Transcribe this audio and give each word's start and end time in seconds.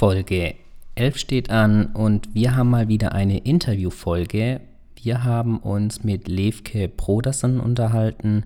Folge 0.00 0.54
11 0.94 1.18
steht 1.18 1.50
an 1.50 1.88
und 1.92 2.34
wir 2.34 2.56
haben 2.56 2.70
mal 2.70 2.88
wieder 2.88 3.12
eine 3.12 3.36
Interviewfolge. 3.36 4.62
Wir 4.96 5.24
haben 5.24 5.58
uns 5.58 6.04
mit 6.04 6.26
Levke 6.26 6.88
Brodersen 6.88 7.60
unterhalten. 7.60 8.44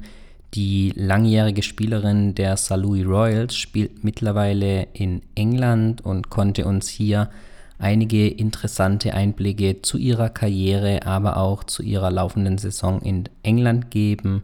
Die 0.54 0.92
langjährige 0.96 1.62
Spielerin 1.62 2.34
der 2.34 2.56
Saarlouis 2.56 3.06
Royals 3.06 3.54
spielt 3.54 4.02
mittlerweile 4.02 4.88
in 4.94 5.22
England 5.36 6.04
und 6.04 6.28
konnte 6.28 6.64
uns 6.64 6.88
hier 6.88 7.30
einige 7.78 8.26
interessante 8.26 9.14
Einblicke 9.14 9.80
zu 9.80 9.96
ihrer 9.96 10.30
Karriere, 10.30 11.06
aber 11.06 11.36
auch 11.36 11.62
zu 11.62 11.84
ihrer 11.84 12.10
laufenden 12.10 12.58
Saison 12.58 13.00
in 13.00 13.28
England 13.44 13.92
geben. 13.92 14.42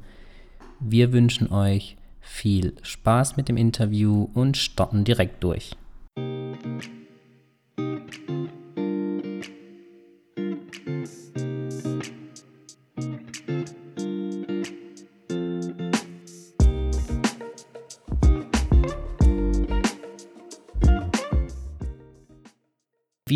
Wir 0.78 1.12
wünschen 1.12 1.50
euch 1.50 1.96
viel 2.20 2.74
Spaß 2.82 3.36
mit 3.36 3.48
dem 3.48 3.56
Interview 3.56 4.28
und 4.32 4.56
starten 4.56 5.02
direkt 5.02 5.42
durch. 5.42 5.72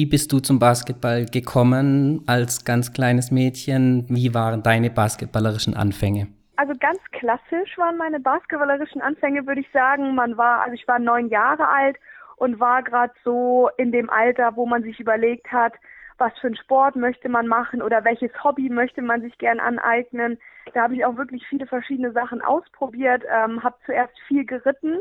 Wie 0.04 0.10
bist 0.10 0.30
du 0.34 0.38
zum 0.38 0.58
Basketball 0.58 1.24
gekommen 1.24 2.24
als 2.26 2.66
ganz 2.66 2.92
kleines 2.92 3.30
Mädchen? 3.30 4.04
Wie 4.10 4.34
waren 4.34 4.62
deine 4.62 4.90
basketballerischen 4.90 5.74
Anfänge? 5.74 6.26
Also 6.56 6.74
ganz 6.78 6.98
klassisch 7.12 7.78
waren 7.78 7.96
meine 7.96 8.20
basketballerischen 8.20 9.00
Anfänge, 9.00 9.46
würde 9.46 9.62
ich 9.62 9.70
sagen. 9.72 10.14
Man 10.14 10.36
war, 10.36 10.60
also 10.60 10.74
ich 10.74 10.86
war 10.86 10.98
neun 10.98 11.30
Jahre 11.30 11.66
alt 11.70 11.96
und 12.36 12.60
war 12.60 12.82
gerade 12.82 13.14
so 13.24 13.70
in 13.78 13.92
dem 13.92 14.10
Alter, 14.10 14.56
wo 14.56 14.66
man 14.66 14.82
sich 14.82 15.00
überlegt 15.00 15.50
hat, 15.50 15.72
was 16.18 16.34
für 16.38 16.48
einen 16.48 16.56
Sport 16.56 16.96
möchte 16.96 17.30
man 17.30 17.46
machen 17.46 17.80
oder 17.80 18.04
welches 18.04 18.30
Hobby 18.44 18.68
möchte 18.68 19.00
man 19.00 19.22
sich 19.22 19.38
gern 19.38 19.58
aneignen. 19.58 20.36
Da 20.74 20.82
habe 20.82 20.96
ich 20.96 21.06
auch 21.06 21.16
wirklich 21.16 21.46
viele 21.48 21.66
verschiedene 21.66 22.12
Sachen 22.12 22.42
ausprobiert, 22.42 23.22
ähm, 23.34 23.62
habe 23.62 23.76
zuerst 23.86 24.12
viel 24.28 24.44
geritten 24.44 25.00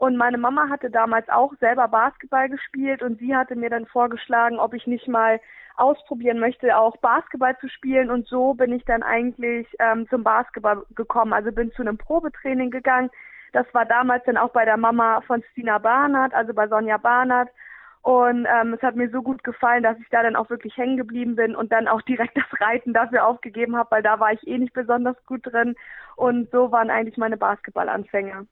und 0.00 0.16
meine 0.16 0.38
Mama 0.38 0.70
hatte 0.70 0.90
damals 0.90 1.28
auch 1.28 1.52
selber 1.60 1.86
Basketball 1.86 2.48
gespielt 2.48 3.02
und 3.02 3.18
sie 3.18 3.36
hatte 3.36 3.54
mir 3.54 3.68
dann 3.68 3.84
vorgeschlagen, 3.84 4.58
ob 4.58 4.72
ich 4.72 4.86
nicht 4.86 5.06
mal 5.08 5.38
ausprobieren 5.76 6.38
möchte, 6.40 6.74
auch 6.78 6.96
Basketball 6.96 7.54
zu 7.58 7.68
spielen. 7.68 8.10
Und 8.10 8.26
so 8.26 8.54
bin 8.54 8.72
ich 8.72 8.82
dann 8.86 9.02
eigentlich 9.02 9.68
ähm, 9.78 10.08
zum 10.08 10.24
Basketball 10.24 10.86
gekommen. 10.94 11.34
Also 11.34 11.52
bin 11.52 11.70
zu 11.72 11.82
einem 11.82 11.98
Probetraining 11.98 12.70
gegangen. 12.70 13.10
Das 13.52 13.66
war 13.74 13.84
damals 13.84 14.24
dann 14.24 14.38
auch 14.38 14.52
bei 14.52 14.64
der 14.64 14.78
Mama 14.78 15.20
von 15.26 15.42
Stina 15.52 15.76
Barnard, 15.76 16.32
also 16.32 16.54
bei 16.54 16.66
Sonja 16.66 16.96
Barnard. 16.96 17.50
Und 18.00 18.46
ähm, 18.50 18.72
es 18.72 18.80
hat 18.80 18.96
mir 18.96 19.10
so 19.10 19.20
gut 19.20 19.44
gefallen, 19.44 19.82
dass 19.82 19.98
ich 19.98 20.08
da 20.08 20.22
dann 20.22 20.34
auch 20.34 20.48
wirklich 20.48 20.74
hängen 20.78 20.96
geblieben 20.96 21.36
bin 21.36 21.54
und 21.54 21.72
dann 21.72 21.88
auch 21.88 22.00
direkt 22.00 22.36
das 22.38 22.58
Reiten 22.58 22.94
dafür 22.94 23.26
aufgegeben 23.26 23.76
habe, 23.76 23.90
weil 23.90 24.02
da 24.02 24.18
war 24.18 24.32
ich 24.32 24.46
eh 24.46 24.56
nicht 24.56 24.72
besonders 24.72 25.22
gut 25.26 25.42
drin. 25.44 25.74
Und 26.16 26.50
so 26.52 26.72
waren 26.72 26.88
eigentlich 26.88 27.18
meine 27.18 27.36
Basketballanfänge. 27.36 28.46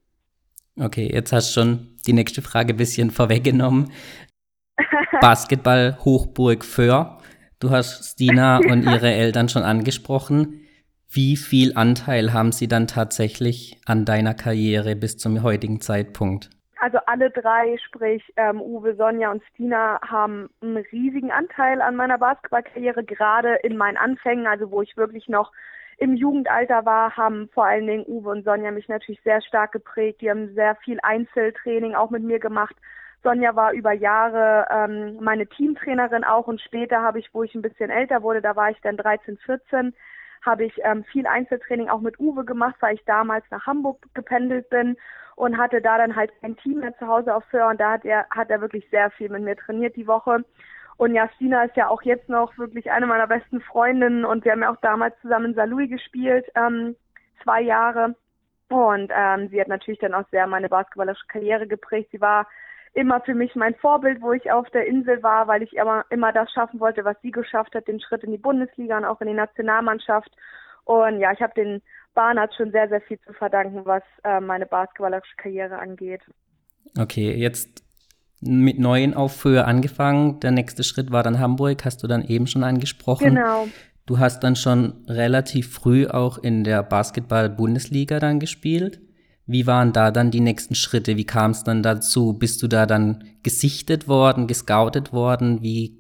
Okay, 0.81 1.11
jetzt 1.13 1.33
hast 1.33 1.51
du 1.51 1.61
schon 1.61 1.97
die 2.07 2.13
nächste 2.13 2.41
Frage 2.41 2.75
ein 2.75 2.77
bisschen 2.77 3.11
vorweggenommen. 3.11 3.93
Basketball 5.21 5.99
Hochburg 6.05 6.65
Föhr. 6.65 7.19
Du 7.59 7.71
hast 7.71 8.13
Stina 8.13 8.59
und 8.59 8.85
ihre 8.85 9.11
Eltern 9.11 9.49
schon 9.49 9.65
angesprochen. 9.65 10.61
Wie 11.11 11.37
viel 11.37 11.73
Anteil 11.75 12.33
haben 12.33 12.53
sie 12.53 12.69
dann 12.69 12.87
tatsächlich 12.87 13.81
an 13.87 14.05
deiner 14.05 14.35
Karriere 14.35 14.95
bis 14.95 15.17
zum 15.17 15.43
heutigen 15.43 15.81
Zeitpunkt? 15.81 16.51
Also 16.81 16.99
alle 17.07 17.31
drei, 17.31 17.77
sprich 17.85 18.23
ähm, 18.37 18.61
Uwe, 18.61 18.95
Sonja 18.95 19.33
und 19.33 19.43
Stina, 19.51 19.99
haben 20.07 20.49
einen 20.63 20.77
riesigen 20.93 21.33
Anteil 21.33 21.81
an 21.83 21.97
meiner 21.97 22.19
Basketballkarriere, 22.19 23.03
gerade 23.03 23.57
in 23.65 23.77
meinen 23.77 23.97
Anfängen, 23.97 24.47
also 24.47 24.71
wo 24.71 24.83
ich 24.83 24.97
wirklich 24.97 25.27
noch 25.29 25.51
im 25.99 26.15
Jugendalter 26.15 26.87
war, 26.87 27.17
haben 27.17 27.49
vor 27.53 27.67
allen 27.67 27.87
Dingen 27.87 28.05
Uwe 28.07 28.31
und 28.31 28.45
Sonja 28.45 28.71
mich 28.71 28.89
natürlich 28.89 29.21
sehr 29.23 29.43
stark 29.43 29.73
geprägt. 29.73 30.21
Die 30.21 30.31
haben 30.31 30.55
sehr 30.55 30.77
viel 30.77 30.99
Einzeltraining 31.03 31.95
auch 31.95 32.11
mit 32.11 32.23
mir 32.23 32.39
gemacht. 32.39 32.77
Sonja 33.25 33.57
war 33.57 33.73
über 33.73 33.93
Jahre 33.93 34.67
ähm, 34.71 35.19
meine 35.21 35.49
Teamtrainerin 35.49 36.23
auch 36.23 36.47
und 36.47 36.61
später 36.61 37.03
habe 37.03 37.19
ich, 37.19 37.35
wo 37.35 37.43
ich 37.43 37.53
ein 37.57 37.63
bisschen 37.63 37.91
älter 37.91 38.23
wurde, 38.23 38.41
da 38.41 38.55
war 38.55 38.71
ich 38.71 38.81
dann 38.81 38.97
13, 38.97 39.39
14, 39.39 39.93
habe 40.47 40.65
ich 40.65 40.75
ähm, 40.85 41.03
viel 41.03 41.27
Einzeltraining 41.27 41.89
auch 41.89 42.01
mit 42.01 42.21
Uwe 42.21 42.45
gemacht, 42.45 42.77
weil 42.79 42.95
ich 42.95 43.05
damals 43.05 43.45
nach 43.51 43.67
Hamburg 43.67 44.07
gependelt 44.15 44.71
bin 44.71 44.97
und 45.35 45.59
hatte 45.59 45.81
da 45.81 45.99
dann 45.99 46.15
halt 46.15 46.31
ein 46.43 46.57
Team 46.59 46.79
mehr 46.79 46.97
zu 46.99 47.09
Hause 47.09 47.35
auf 47.35 47.45
Föhr 47.47 47.67
und 47.67 47.81
da 47.81 47.93
hat 47.93 48.05
er, 48.05 48.27
hat 48.31 48.51
er 48.51 48.61
wirklich 48.61 48.89
sehr 48.91 49.11
viel 49.11 49.31
mit 49.31 49.43
mir 49.43 49.57
trainiert 49.57 49.97
die 49.97 50.07
Woche. 50.07 50.45
Und 50.99 51.15
Jastina 51.15 51.63
ist 51.63 51.77
ja 51.77 51.89
auch 51.89 52.03
jetzt 52.03 52.29
noch 52.29 52.59
wirklich 52.59 52.91
eine 52.91 53.07
meiner 53.07 53.29
besten 53.29 53.61
Freundinnen 53.61 54.25
und 54.25 54.45
wir 54.45 54.51
haben 54.51 54.63
ja 54.63 54.73
auch 54.73 54.81
damals 54.83 55.15
zusammen 55.23 55.47
in 55.47 55.55
Salui 55.55 55.87
gespielt, 55.87 56.45
ähm, 56.57 56.97
zwei 57.43 57.63
Jahre. 57.63 58.17
Und 58.69 59.11
ähm, 59.15 59.49
sie 59.49 59.61
hat 59.61 59.69
natürlich 59.69 60.01
dann 60.01 60.13
auch 60.13 60.29
sehr 60.31 60.47
meine 60.49 60.69
basketballische 60.69 61.27
Karriere 61.29 61.69
geprägt. 61.69 62.11
Sie 62.11 62.21
war 62.21 62.49
immer 62.95 63.21
für 63.21 63.35
mich 63.35 63.55
mein 63.55 63.77
Vorbild, 63.77 64.21
wo 64.21 64.33
ich 64.33 64.51
auf 64.51 64.69
der 64.71 64.87
Insel 64.87 65.23
war, 65.23 65.47
weil 65.47 65.63
ich 65.63 65.73
immer, 65.75 66.05
immer 66.11 66.33
das 66.33 66.51
schaffen 66.51 66.81
wollte, 66.81 67.05
was 67.05 67.17
sie 67.23 67.31
geschafft 67.31 67.77
hat, 67.77 67.87
den 67.87 68.01
Schritt 68.01 68.25
in 68.25 68.33
die 68.33 68.39
Bundesliga 68.39 68.99
und 68.99 69.05
auch 69.05 69.21
in 69.21 69.29
die 69.29 69.35
Nationalmannschaft. 69.35 70.31
Und 70.85 71.21
ja, 71.21 71.33
ich 71.33 71.41
habe 71.41 71.55
den 71.55 71.81
Barnard 72.15 72.53
schon 72.55 72.73
sehr, 72.73 72.89
sehr 72.89 73.03
viel 73.03 73.21
zu 73.21 73.33
verdanken, 73.35 73.83
was 73.85 74.03
äh, 74.25 74.41
meine 74.41 74.67
basketballische 74.67 75.37
Karriere 75.37 75.79
angeht. 75.79 76.23
Okay, 76.99 77.35
jetzt 77.35 77.88
mit 78.41 78.79
neuen 78.79 79.15
Aufhöhe 79.15 79.65
angefangen. 79.65 80.41
Der 80.41 80.51
nächste 80.51 80.85
Schritt 80.85 81.11
war 81.11 81.23
dann 81.23 81.39
Hamburg, 81.39 81.85
hast 81.85 82.03
du 82.03 82.07
dann 82.07 82.25
eben 82.25 82.47
schon 82.47 82.65
angesprochen. 82.65 83.35
Genau. 83.35 83.69
Du 84.07 84.19
hast 84.19 84.41
dann 84.41 84.57
schon 84.57 85.05
relativ 85.07 85.73
früh 85.73 86.07
auch 86.07 86.39
in 86.39 86.65
der 86.65 86.83
Basketball-Bundesliga 86.83 88.21
dann 88.21 88.41
gespielt. 88.41 89.01
Wie 89.47 89.67
waren 89.67 89.93
da 89.93 90.11
dann 90.11 90.31
die 90.31 90.41
nächsten 90.41 90.75
Schritte? 90.75 91.17
Wie 91.17 91.27
kam 91.27 91.51
es 91.53 91.65
dann 91.65 91.83
dazu? 91.83 92.33
Bist 92.33 92.63
du 92.63 92.69
da 92.69 92.87
dann 92.87 93.25
gesichtet 93.43 94.07
worden, 94.07 94.47
gescoutet 94.47 95.13
worden? 95.13 95.63
Wie 95.63 95.99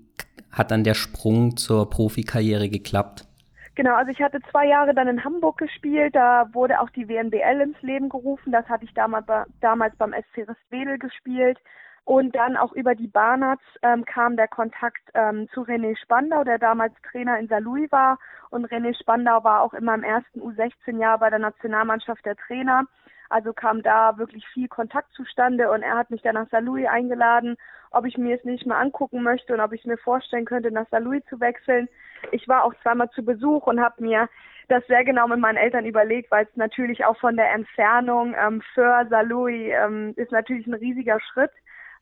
hat 0.50 0.70
dann 0.70 0.84
der 0.84 0.94
Sprung 0.94 1.56
zur 1.56 1.88
Profikarriere 1.90 2.68
geklappt? 2.68 3.26
Genau, 3.74 3.94
also 3.94 4.10
ich 4.10 4.20
hatte 4.20 4.40
zwei 4.50 4.66
Jahre 4.66 4.92
dann 4.92 5.06
in 5.06 5.24
Hamburg 5.24 5.58
gespielt. 5.58 6.14
Da 6.14 6.48
wurde 6.52 6.80
auch 6.80 6.90
die 6.90 7.08
WNBL 7.08 7.60
ins 7.62 7.80
Leben 7.80 8.08
gerufen. 8.08 8.52
Das 8.52 8.66
hatte 8.68 8.84
ich 8.84 8.92
damals, 8.92 9.26
damals 9.60 9.94
beim 9.96 10.12
SC 10.12 10.48
Restwedel 10.48 10.98
gespielt. 10.98 11.58
Und 12.08 12.34
dann 12.34 12.56
auch 12.56 12.72
über 12.72 12.94
die 12.94 13.06
Barnards 13.06 13.62
ähm, 13.82 14.02
kam 14.06 14.38
der 14.38 14.48
Kontakt 14.48 15.02
ähm, 15.12 15.46
zu 15.52 15.60
René 15.60 15.94
Spandau, 15.94 16.42
der 16.42 16.58
damals 16.58 16.94
Trainer 17.02 17.38
in 17.38 17.48
Saarlouis 17.48 17.92
war. 17.92 18.18
Und 18.48 18.64
René 18.72 18.98
Spandau 18.98 19.44
war 19.44 19.60
auch 19.60 19.74
immer 19.74 19.94
im 19.94 20.04
ersten 20.04 20.40
U16-Jahr 20.40 21.18
bei 21.18 21.28
der 21.28 21.38
Nationalmannschaft 21.38 22.24
der 22.24 22.36
Trainer. 22.36 22.84
Also 23.28 23.52
kam 23.52 23.82
da 23.82 24.16
wirklich 24.16 24.48
viel 24.54 24.68
Kontakt 24.68 25.12
zustande 25.12 25.70
und 25.70 25.82
er 25.82 25.98
hat 25.98 26.10
mich 26.10 26.22
dann 26.22 26.36
nach 26.36 26.48
Saarlouis 26.48 26.86
eingeladen, 26.86 27.58
ob 27.90 28.06
ich 28.06 28.16
mir 28.16 28.36
es 28.36 28.44
nicht 28.44 28.64
mal 28.64 28.80
angucken 28.80 29.22
möchte 29.22 29.52
und 29.52 29.60
ob 29.60 29.74
ich 29.74 29.84
mir 29.84 29.98
vorstellen 29.98 30.46
könnte, 30.46 30.70
nach 30.70 30.88
Saarlouis 30.88 31.22
zu 31.28 31.38
wechseln. 31.40 31.90
Ich 32.32 32.48
war 32.48 32.64
auch 32.64 32.72
zweimal 32.80 33.10
zu 33.10 33.22
Besuch 33.22 33.66
und 33.66 33.80
habe 33.80 34.02
mir 34.02 34.30
das 34.68 34.82
sehr 34.86 35.04
genau 35.04 35.28
mit 35.28 35.40
meinen 35.40 35.58
Eltern 35.58 35.84
überlegt, 35.84 36.30
weil 36.30 36.46
es 36.46 36.56
natürlich 36.56 37.04
auch 37.04 37.18
von 37.18 37.36
der 37.36 37.52
Entfernung 37.52 38.34
ähm, 38.34 38.62
für 38.72 39.06
Saarlouis 39.10 39.74
ähm, 39.74 40.14
ist 40.16 40.32
natürlich 40.32 40.66
ein 40.66 40.72
riesiger 40.72 41.20
Schritt. 41.20 41.52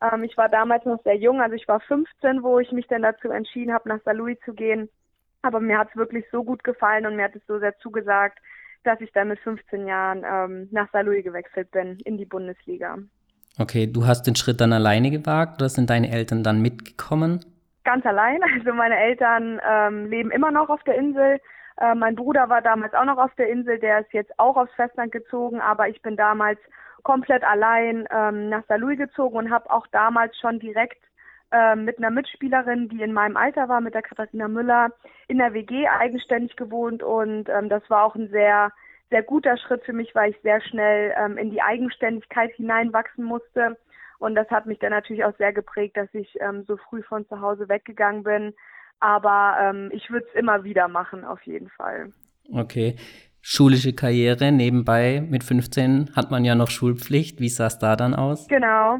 Ähm, 0.03 0.25
ich 0.25 0.37
war 0.37 0.49
damals 0.49 0.85
noch 0.85 1.03
sehr 1.03 1.17
jung, 1.17 1.41
also 1.41 1.55
ich 1.55 1.67
war 1.69 1.81
15, 1.81 2.43
wo 2.43 2.59
ich 2.59 2.73
mich 2.73 2.87
dann 2.89 3.03
dazu 3.03 3.31
entschieden 3.31 3.73
habe, 3.73 3.89
nach 3.89 4.01
Saarlouis 4.05 4.39
zu 4.45 4.55
gehen. 4.55 4.89
Aber 5.43 5.61
mir 5.61 5.79
hat 5.79 5.89
es 5.91 5.97
wirklich 5.97 6.25
so 6.31 6.43
gut 6.43 6.65
gefallen 6.65 7.07
und 7.07 7.17
mir 7.17 7.25
hat 7.25 7.37
es 7.37 7.47
so 7.47 7.59
sehr 7.59 7.77
zugesagt, 7.79 8.39
dass 8.85 9.01
ich 9.01 9.13
dann 9.13 9.29
mit 9.29 9.39
15 9.41 9.87
Jahren 9.87 10.25
ähm, 10.25 10.69
nach 10.71 10.91
Saarlouis 10.93 11.25
gewechselt 11.25 11.71
bin 11.71 11.99
in 12.05 12.19
die 12.19 12.25
Bundesliga. 12.25 12.99
Okay, 13.59 13.87
du 13.87 14.07
hast 14.07 14.25
den 14.25 14.37
Schritt 14.37 14.61
dann 14.61 14.73
alleine 14.73 15.11
gewagt 15.11 15.61
oder 15.61 15.69
sind 15.69 15.89
deine 15.89 16.11
Eltern 16.11 16.43
dann 16.43 16.61
mitgekommen? 16.61 17.45
Ganz 17.85 18.05
allein. 18.05 18.41
Also 18.59 18.73
meine 18.73 18.97
Eltern 18.97 19.61
ähm, 19.67 20.07
leben 20.11 20.31
immer 20.31 20.51
noch 20.51 20.69
auf 20.69 20.83
der 20.85 20.97
Insel. 20.97 21.41
Äh, 21.79 21.95
mein 21.95 22.15
Bruder 22.17 22.49
war 22.49 22.63
damals 22.63 22.95
auch 22.95 23.05
noch 23.05 23.19
auf 23.19 23.35
der 23.37 23.49
Insel, 23.49 23.79
der 23.79 24.01
ist 24.01 24.13
jetzt 24.13 24.39
auch 24.39 24.57
aufs 24.57 24.73
Festland 24.75 25.13
gezogen, 25.13 25.61
aber 25.61 25.89
ich 25.89 26.01
bin 26.03 26.17
damals 26.17 26.59
komplett 27.07 27.45
allein 27.45 28.05
ähm, 28.11 28.49
nach 28.49 28.65
Saarlouis 28.67 28.99
gezogen 28.99 29.37
und 29.37 29.51
habe 29.53 29.71
auch 29.71 29.87
damals 29.93 30.37
schon 30.41 30.59
direkt 30.59 31.01
ähm, 31.53 31.85
mit 31.85 31.99
einer 31.99 32.11
Mitspielerin, 32.11 32.89
die 32.89 33.01
in 33.01 33.13
meinem 33.13 33.37
Alter 33.37 33.69
war, 33.69 33.81
mit 33.81 33.95
der 33.95 34.03
Katharina 34.03 34.49
Müller, 34.49 34.91
in 35.29 35.39
der 35.39 35.55
WG 35.55 35.87
eigenständig 35.87 36.57
gewohnt 36.57 37.05
und 37.05 37.49
ähm, 37.49 37.69
das 37.69 37.89
war 37.91 38.03
auch 38.03 38.17
ein 38.17 38.29
sehr, 38.31 38.73
sehr 39.09 39.23
guter 39.23 39.57
Schritt 39.57 39.85
für 39.85 39.93
mich, 39.93 40.17
weil 40.17 40.33
ich 40.33 40.41
sehr 40.43 40.61
schnell 40.61 41.15
ähm, 41.17 41.39
in 41.39 41.53
die 41.53 41.63
Eigenständigkeit 41.63 42.53
hineinwachsen 42.57 43.23
musste. 43.23 43.77
Und 44.19 44.35
das 44.35 44.51
hat 44.51 44.67
mich 44.67 44.81
dann 44.81 44.91
natürlich 44.91 45.25
auch 45.25 45.37
sehr 45.37 45.53
geprägt, 45.53 45.97
dass 45.97 46.13
ich 46.13 46.37
ähm, 46.41 46.65
so 46.67 46.77
früh 46.77 47.05
von 47.05 47.25
zu 47.29 47.41
Hause 47.41 47.69
weggegangen 47.69 48.25
bin. 48.25 48.53
Aber 48.99 49.59
ähm, 49.61 49.91
ich 49.93 50.11
würde 50.11 50.27
es 50.27 50.35
immer 50.35 50.65
wieder 50.65 50.89
machen, 50.89 51.25
auf 51.25 51.43
jeden 51.43 51.69
Fall. 51.69 52.13
Okay 52.53 52.97
schulische 53.49 53.93
Karriere. 53.93 54.51
Nebenbei 54.51 55.25
mit 55.31 55.45
15 55.45 56.17
hat 56.17 56.33
man 56.33 56.45
ja 56.45 56.57
noch 56.57 56.69
Schulpflicht. 56.69 57.39
Wie 57.39 57.49
sah 57.49 57.67
es 57.67 57.79
da 57.79 57.95
dann 57.95 58.13
aus? 58.13 58.49
Genau. 58.49 58.99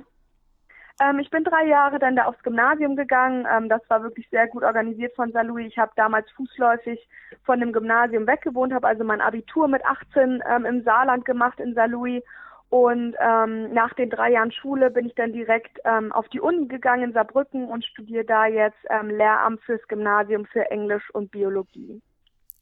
Ähm, 1.03 1.19
ich 1.19 1.29
bin 1.31 1.43
drei 1.43 1.67
Jahre 1.67 1.99
dann 1.99 2.15
da 2.15 2.27
aufs 2.27 2.43
Gymnasium 2.45 2.95
gegangen. 2.95 3.45
Ähm, 3.53 3.69
das 3.69 3.83
war 3.89 4.05
wirklich 4.05 4.29
sehr 4.31 4.47
gut 4.47 4.63
organisiert 4.63 5.15
von 5.17 5.33
Saarlouis. 5.33 5.67
Ich 5.67 5.79
habe 5.79 5.91
damals 5.97 6.31
fußläufig 6.31 7.09
von 7.43 7.59
dem 7.59 7.73
Gymnasium 7.73 8.29
weggewohnt, 8.29 8.73
habe 8.73 8.87
also 8.87 9.03
mein 9.03 9.21
Abitur 9.21 9.67
mit 9.67 9.85
18 9.85 10.43
ähm, 10.49 10.65
im 10.65 10.85
Saarland 10.85 11.25
gemacht 11.25 11.59
in 11.59 11.75
Saarlouis. 11.75 12.23
Und 12.69 13.17
ähm, 13.21 13.73
nach 13.75 13.95
den 13.95 14.11
drei 14.11 14.31
Jahren 14.31 14.53
Schule 14.53 14.91
bin 14.91 15.07
ich 15.07 15.15
dann 15.17 15.33
direkt 15.33 15.79
ähm, 15.85 16.13
auf 16.13 16.29
die 16.29 16.41
Uni 16.41 16.67
gegangen 16.67 17.03
in 17.03 17.13
Saarbrücken 17.13 17.67
und 17.67 17.85
studiere 17.85 18.25
da 18.25 18.47
jetzt 18.47 18.79
ähm, 18.91 19.11
Lehramt 19.11 19.61
fürs 19.63 19.87
Gymnasium 19.89 20.47
für 20.47 20.71
Englisch 20.71 21.11
und 21.13 21.33
Biologie. 21.33 22.01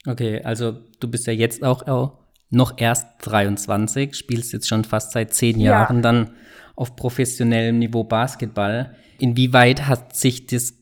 Okay, 0.07 0.43
also 0.43 0.73
du 1.01 1.11
bist 1.11 1.27
ja 1.27 1.33
jetzt 1.33 1.65
auch, 1.65 1.87
auch 1.87 2.19
noch 2.51 2.79
erst 2.79 3.07
23, 3.27 4.15
spielst 4.15 4.53
jetzt 4.53 4.69
schon 4.69 4.85
fast 4.85 5.13
seit 5.13 5.33
zehn 5.33 5.59
Jahren 5.59 5.97
ja. 5.97 6.03
dann 6.03 6.31
auf 6.77 6.97
professionellem 6.97 7.79
Niveau 7.79 8.05
Basketball. 8.05 8.95
Inwieweit 9.19 9.87
hat 9.87 10.15
sich 10.15 10.47
das 10.47 10.75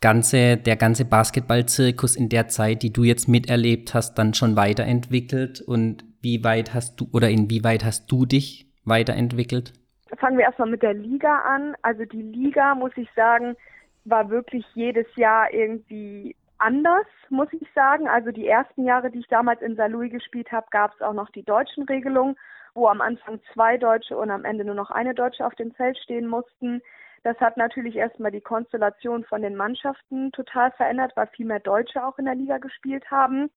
ganze, 0.00 0.56
der 0.56 0.76
ganze 0.76 1.04
Basketballzirkus 1.04 2.16
in 2.16 2.28
der 2.28 2.48
Zeit, 2.48 2.82
die 2.82 2.92
du 2.92 3.04
jetzt 3.04 3.28
miterlebt 3.28 3.94
hast, 3.94 4.14
dann 4.14 4.34
schon 4.34 4.56
weiterentwickelt 4.56 5.60
und 5.60 6.04
wie 6.22 6.42
weit 6.44 6.74
hast 6.74 7.00
du 7.00 7.08
oder 7.12 7.30
inwieweit 7.30 7.84
hast 7.84 8.10
du 8.10 8.26
dich 8.26 8.70
weiterentwickelt? 8.84 9.72
Fangen 10.18 10.38
wir 10.38 10.44
erstmal 10.44 10.70
mit 10.70 10.82
der 10.82 10.94
Liga 10.94 11.38
an. 11.42 11.74
Also 11.82 12.04
die 12.04 12.22
Liga, 12.22 12.74
muss 12.74 12.92
ich 12.96 13.08
sagen, 13.14 13.56
war 14.04 14.28
wirklich 14.30 14.64
jedes 14.74 15.06
Jahr 15.16 15.52
irgendwie 15.52 16.34
anders, 16.60 17.06
muss 17.28 17.48
ich 17.52 17.66
sagen. 17.74 18.08
Also 18.08 18.30
die 18.30 18.46
ersten 18.46 18.84
Jahre, 18.84 19.10
die 19.10 19.20
ich 19.20 19.28
damals 19.28 19.62
in 19.62 19.76
Saarlouis 19.76 20.12
gespielt 20.12 20.52
habe, 20.52 20.66
gab 20.70 20.94
es 20.94 21.00
auch 21.00 21.14
noch 21.14 21.30
die 21.30 21.42
deutschen 21.42 21.84
Regelungen 21.84 22.36
wo 22.74 22.88
am 22.88 23.00
Anfang 23.00 23.40
zwei 23.52 23.76
Deutsche 23.76 24.16
und 24.16 24.30
am 24.30 24.44
Ende 24.44 24.64
nur 24.64 24.74
noch 24.74 24.90
eine 24.90 25.14
Deutsche 25.14 25.44
auf 25.44 25.54
dem 25.54 25.72
Feld 25.72 25.98
stehen 25.98 26.26
mussten. 26.26 26.82
Das 27.22 27.38
hat 27.38 27.56
natürlich 27.56 27.96
erstmal 27.96 28.30
die 28.30 28.40
Konstellation 28.40 29.24
von 29.24 29.42
den 29.42 29.56
Mannschaften 29.56 30.32
total 30.32 30.70
verändert, 30.72 31.12
weil 31.16 31.26
viel 31.28 31.46
mehr 31.46 31.60
Deutsche 31.60 32.04
auch 32.04 32.18
in 32.18 32.24
der 32.24 32.34
Liga 32.34 32.58
gespielt 32.58 33.10
haben. 33.10 33.50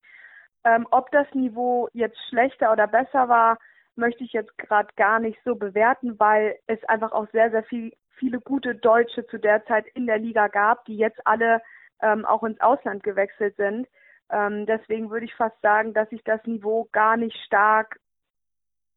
Ähm, 0.66 0.88
ob 0.92 1.12
das 1.12 1.28
Niveau 1.34 1.88
jetzt 1.94 2.18
schlechter 2.30 2.72
oder 2.72 2.88
besser 2.88 3.30
war, 3.30 3.58
möchte 3.96 4.24
ich 4.24 4.34
jetzt 4.34 4.58
gerade 4.58 4.90
gar 4.96 5.20
nicht 5.20 5.40
so 5.46 5.56
bewerten, 5.56 6.20
weil 6.20 6.58
es 6.68 6.84
einfach 6.86 7.12
auch 7.12 7.28
sehr, 7.32 7.52
sehr 7.52 7.64
viel, 7.64 7.94
viele 8.16 8.40
gute 8.40 8.76
Deutsche 8.76 9.26
zu 9.28 9.38
der 9.38 9.64
Zeit 9.66 9.86
in 9.94 10.08
der 10.08 10.18
Liga 10.18 10.48
gab, 10.48 10.84
die 10.86 10.98
jetzt 10.98 11.26
alle 11.26 11.62
ähm, 12.02 12.26
auch 12.26 12.44
ins 12.44 12.60
Ausland 12.62 13.04
gewechselt 13.04 13.56
sind. 13.58 13.88
Ähm, 14.32 14.66
deswegen 14.66 15.10
würde 15.10 15.26
ich 15.26 15.36
fast 15.36 15.60
sagen, 15.62 15.94
dass 15.94 16.10
sich 16.10 16.24
das 16.24 16.44
Niveau 16.46 16.88
gar 16.92 17.18
nicht 17.18 17.38
stark 17.46 18.00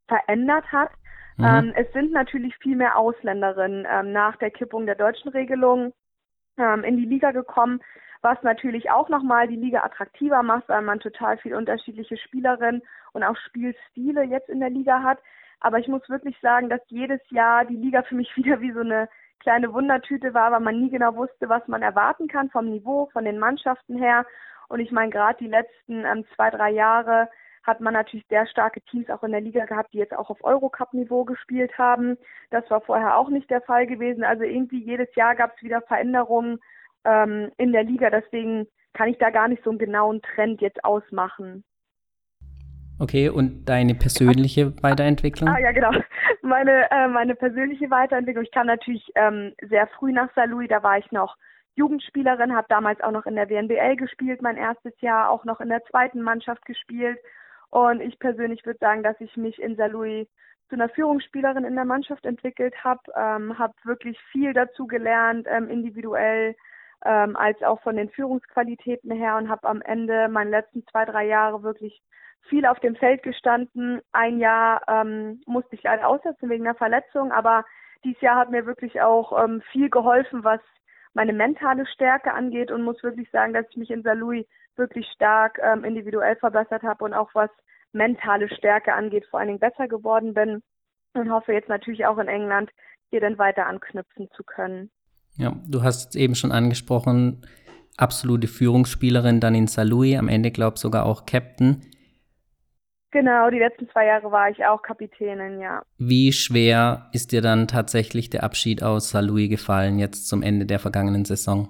verändert 0.09 0.71
hat. 0.73 0.91
Mhm. 1.37 1.45
Ähm, 1.45 1.73
es 1.77 1.93
sind 1.93 2.13
natürlich 2.13 2.57
viel 2.57 2.77
mehr 2.77 2.97
Ausländerinnen 2.97 3.87
ähm, 3.91 4.13
nach 4.13 4.37
der 4.37 4.51
Kippung 4.51 4.87
der 4.87 4.95
deutschen 4.95 5.31
Regelung 5.31 5.93
ähm, 6.59 6.85
in 6.85 6.97
die 6.97 7.05
Liga 7.05 7.33
gekommen, 7.33 7.81
was 8.23 8.43
natürlich 8.43 8.91
auch 8.91 9.09
nochmal 9.09 9.47
die 9.47 9.57
Liga 9.57 9.83
attraktiver 9.83 10.43
macht, 10.43 10.69
weil 10.69 10.83
man 10.83 11.01
total 11.01 11.37
viel 11.39 11.55
unterschiedliche 11.55 12.17
Spielerinnen 12.17 12.83
und 13.13 13.23
auch 13.23 13.37
Spielstile 13.37 14.23
jetzt 14.23 14.49
in 14.49 14.61
der 14.61 14.71
Liga 14.71 15.03
hat. 15.03 15.19
Aber 15.61 15.79
ich 15.79 15.89
muss 15.89 16.09
wirklich 16.09 16.39
sagen, 16.41 16.69
dass 16.69 16.81
jedes 16.89 17.21
Jahr 17.31 17.65
die 17.65 17.77
Liga 17.77 18.03
für 18.03 18.15
mich 18.15 18.31
wieder 18.37 18.61
wie 18.61 18.73
so 18.73 18.81
eine 18.81 19.09
kleine 19.41 19.73
Wundertüte 19.73 20.35
war, 20.35 20.53
weil 20.53 20.61
man 20.61 20.81
nie 20.81 20.91
genau 20.91 21.15
wusste, 21.17 21.49
was 21.49 21.67
man 21.69 21.83
erwarten 21.83 22.29
kann 22.29 22.51
vom 22.51 22.67
Niveau, 22.67 23.09
von 23.13 23.25
den 23.25 23.39
Mannschaften 23.39 23.97
her. 23.97 24.27
Und 24.69 24.81
ich 24.81 24.91
meine, 24.91 25.11
gerade 25.11 25.39
die 25.39 25.49
letzten 25.49 26.05
ähm, 26.05 26.25
zwei, 26.35 26.51
drei 26.51 26.71
Jahre 26.71 27.29
hat 27.63 27.81
man 27.81 27.95
natürlich 27.95 28.27
sehr 28.29 28.47
starke 28.47 28.81
Teams 28.83 29.11
auch 29.11 29.25
in 29.25 29.33
der 29.33 29.41
Liga 29.41 29.65
gehabt, 29.65 29.93
die 29.93 29.99
jetzt 29.99 30.15
auch 30.17 30.31
auf 30.31 30.43
Eurocup-Niveau 30.45 31.25
gespielt 31.25 31.77
haben. 31.79 32.17
Das 32.51 32.69
war 32.71 32.81
vorher 32.81 33.17
auch 33.17 33.29
nicht 33.29 33.51
der 33.51 33.61
Fall 33.61 33.87
gewesen. 33.87 34.23
Also 34.23 34.45
irgendwie 34.45 34.83
jedes 34.83 35.13
Jahr 35.17 35.35
gab 35.35 35.57
es 35.57 35.63
wieder 35.63 35.83
Veränderungen 35.83 36.61
ähm, 37.05 37.51
in 37.57 37.73
der 37.73 37.83
Liga. 37.83 38.11
Deswegen 38.11 38.67
kann 38.95 39.09
ich 39.09 39.19
da 39.19 39.31
gar 39.31 39.49
nicht 39.49 39.65
so 39.65 39.71
einen 39.71 39.81
genauen 39.81 40.23
Trend 40.23 40.61
jetzt 40.61 40.85
ausmachen. 40.85 41.65
Okay, 42.99 43.29
und 43.29 43.67
deine 43.67 43.95
persönliche 43.95 44.73
Weiterentwicklung? 44.83 45.49
Ah 45.49 45.59
ja, 45.59 45.73
genau. 45.73 45.91
Meine, 46.43 46.91
äh, 46.91 47.09
meine 47.09 47.35
persönliche 47.35 47.91
Weiterentwicklung. 47.91 48.45
Ich 48.45 48.53
kam 48.53 48.69
natürlich 48.69 49.05
ähm, 49.17 49.53
sehr 49.69 49.89
früh 49.89 50.13
nach 50.13 50.33
Saarlouis, 50.35 50.69
da 50.69 50.83
war 50.83 50.97
ich 50.97 51.11
noch 51.11 51.37
Jugendspielerin, 51.75 52.55
habe 52.55 52.69
damals 52.69 53.01
auch 53.01 53.11
noch 53.11 53.27
in 53.27 53.35
der 53.35 53.51
WNBL 53.51 53.97
gespielt, 53.97 54.43
mein 54.43 54.57
erstes 54.57 54.99
Jahr 55.01 55.29
auch 55.29 55.45
noch 55.45 55.61
in 55.61 55.69
der 55.69 55.85
zweiten 55.85 56.23
Mannschaft 56.23 56.65
gespielt 56.65 57.19
und 57.71 58.01
ich 58.01 58.19
persönlich 58.19 58.65
würde 58.65 58.79
sagen, 58.79 59.03
dass 59.03 59.21
ich 59.21 59.37
mich 59.37 59.61
in 59.61 59.77
Saarlouis 59.77 60.29
zu 60.69 60.77
einer 60.77 60.89
Führungsspielerin 60.89 61.65
in 61.65 61.75
der 61.75 61.85
Mannschaft 61.85 62.25
entwickelt 62.25 62.75
habe, 62.83 63.03
ähm, 63.17 63.59
habe 63.59 63.75
wirklich 63.85 64.19
viel 64.33 64.53
dazu 64.53 64.87
gelernt, 64.87 65.47
ähm, 65.51 65.69
individuell 65.69 66.57
ähm, 67.05 67.37
als 67.37 67.63
auch 67.63 67.81
von 67.83 67.97
den 67.97 68.09
Führungsqualitäten 68.11 69.11
her 69.11 69.37
und 69.37 69.49
habe 69.49 69.69
am 69.69 69.83
Ende 69.83 70.29
meine 70.29 70.51
letzten 70.51 70.87
zwei, 70.87 71.05
drei 71.05 71.27
Jahre 71.27 71.63
wirklich 71.63 72.03
viel 72.49 72.67
auf 72.67 72.81
dem 72.81 72.97
Feld 72.97 73.23
gestanden. 73.23 74.01
Ein 74.13 74.39
Jahr 74.39 74.83
ähm, 74.89 75.41
musste 75.47 75.75
ich 75.75 75.83
leider 75.83 76.09
aussetzen 76.09 76.49
wegen 76.49 76.67
einer 76.67 76.77
Verletzung, 76.77 77.33
aber 77.33 77.65
dieses 78.05 78.21
Jahr 78.21 78.37
hat 78.37 78.51
mir 78.51 78.67
wirklich 78.67 79.01
auch 79.01 79.43
ähm, 79.43 79.63
viel 79.73 79.91
geholfen, 79.91 80.45
was 80.45 80.61
meine 81.15 81.33
mentale 81.33 81.87
Stärke 81.87 82.33
angeht 82.33 82.71
und 82.71 82.83
muss 82.83 83.03
wirklich 83.03 83.31
sagen, 83.31 83.55
dass 83.55 83.67
ich 83.71 83.77
mich 83.77 83.91
in 83.91 84.03
Saarlouis 84.03 84.47
wirklich 84.77 85.07
stark 85.15 85.59
ähm, 85.63 85.85
individuell 85.85 86.37
verbessert 86.37 86.83
habe 86.83 87.05
und 87.05 87.15
auch 87.15 87.31
was 87.35 87.51
mentale 87.93 88.49
Stärke 88.55 88.93
angeht, 88.93 89.25
vor 89.31 89.41
allen 89.41 89.49
Dingen 89.49 89.59
besser 89.59 89.89
geworden 89.89 90.35
bin 90.35 90.63
und 91.15 91.31
hoffe 91.31 91.53
jetzt 91.53 91.69
natürlich 91.69 92.07
auch 92.07 92.19
in 92.19 92.29
England 92.29 92.71
hier 93.11 93.21
dann 93.21 93.39
weiter 93.39 93.67
anknüpfen 93.67 94.29
zu 94.37 94.45
können. 94.45 94.91
Ja, 95.37 95.57
du 95.67 95.83
hast 95.83 96.17
eben 96.17 96.35
schon 96.35 96.53
angesprochen, 96.53 97.43
absolute 97.97 98.47
Führungsspielerin 98.47 99.41
dann 99.41 99.55
in 99.55 99.67
Saarlouis, 99.67 100.19
am 100.19 100.29
Ende 100.29 100.51
glaube 100.51 100.75
ich 100.75 100.81
sogar 100.81 101.07
auch 101.07 101.25
Captain. 101.25 101.83
Genau, 103.17 103.49
die 103.49 103.59
letzten 103.59 103.89
zwei 103.89 104.05
Jahre 104.05 104.31
war 104.31 104.51
ich 104.51 104.63
auch 104.67 104.83
Kapitänin, 104.83 105.59
ja. 105.59 105.81
Wie 105.97 106.33
schwer 106.33 107.09
ist 107.15 107.33
dir 107.33 107.41
dann 107.41 107.67
tatsächlich 107.67 108.29
der 108.29 108.45
Abschied 108.45 108.83
aus 108.83 109.09
Saarlouis 109.09 109.49
gefallen, 109.49 109.99
jetzt 109.99 110.29
zum 110.29 110.43
Ende 110.43 110.67
der 110.67 110.79
vergangenen 110.79 111.25
Saison? 111.25 111.67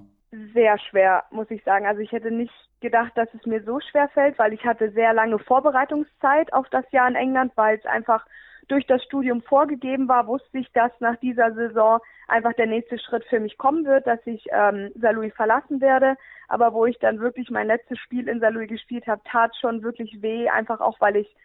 Sehr 0.54 0.76
schwer, 0.76 1.22
muss 1.31 1.48
ich 1.52 1.62
sagen. 1.62 1.87
Also 1.87 2.00
ich 2.00 2.10
hätte 2.10 2.32
nicht 2.32 2.52
gedacht, 2.81 3.12
dass 3.14 3.28
es 3.32 3.46
mir 3.46 3.62
so 3.62 3.78
schwer 3.78 4.08
fällt, 4.08 4.37
weil 4.40 4.54
ich 4.54 4.64
hatte 4.64 4.90
sehr 4.90 5.14
lange 5.14 5.38
Vorbereitungszeit 5.38 6.52
auf 6.52 6.66
das 6.70 6.84
Jahr 6.90 7.06
in 7.06 7.14
England, 7.14 7.52
weil 7.54 7.78
es 7.78 7.87
einfach 7.87 8.26
durch 8.68 8.86
das 8.86 9.02
Studium 9.04 9.42
vorgegeben 9.42 10.08
war, 10.08 10.26
wusste 10.26 10.58
ich, 10.58 10.70
dass 10.72 10.92
nach 11.00 11.16
dieser 11.16 11.52
Saison 11.52 12.00
einfach 12.28 12.52
der 12.54 12.66
nächste 12.66 12.98
Schritt 12.98 13.24
für 13.24 13.40
mich 13.40 13.58
kommen 13.58 13.84
wird, 13.84 14.06
dass 14.06 14.20
ich 14.26 14.46
ähm, 14.50 14.90
Saarlouis 14.96 15.32
verlassen 15.34 15.80
werde. 15.80 16.17
Aber 16.48 16.72
wo 16.72 16.86
ich 16.86 16.98
dann 16.98 17.20
wirklich 17.20 17.50
mein 17.50 17.69
letztes 17.69 17.98
Spiel 17.98 18.29
in 18.29 18.41
Saarlouis 18.41 18.69
gespielt 18.69 19.06
habe, 19.06 19.22
tat 19.24 19.55
schon 19.56 19.82
wirklich 19.82 20.20
weh, 20.22 20.48
einfach 20.48 20.81
auch, 20.81 21.00
weil 21.00 21.17
ich 21.17 21.36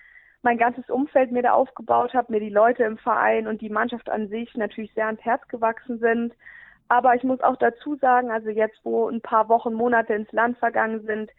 mein 0.41 0.57
ganzes 0.57 0.89
Umfeld 0.89 1.31
mir 1.31 1.43
da 1.43 1.53
aufgebaut 1.53 2.13
habe, 2.13 2.31
mir 2.31 2.39
die 2.39 2.49
Leute 2.49 2.83
im 2.83 2.97
Verein 2.97 3.47
und 3.47 3.61
die 3.61 3.69
Mannschaft 3.69 4.09
an 4.09 4.27
sich 4.27 4.55
natürlich 4.55 4.93
sehr 4.93 5.05
ans 5.05 5.21
Herz 5.21 5.47
gewachsen 5.47 5.99
sind. 5.99 6.33
Aber 6.87 7.15
ich 7.15 7.23
muss 7.23 7.39
auch 7.41 7.55
dazu 7.57 7.95
sagen, 7.95 8.31
also 8.31 8.49
jetzt, 8.49 8.79
wo 8.83 9.07
ein 9.07 9.21
paar 9.21 9.47
Wochen, 9.49 9.73
Monate 9.73 10.13
ins 10.13 10.31
Land 10.31 10.57
vergangen 10.57 11.01
sind, 11.05 11.31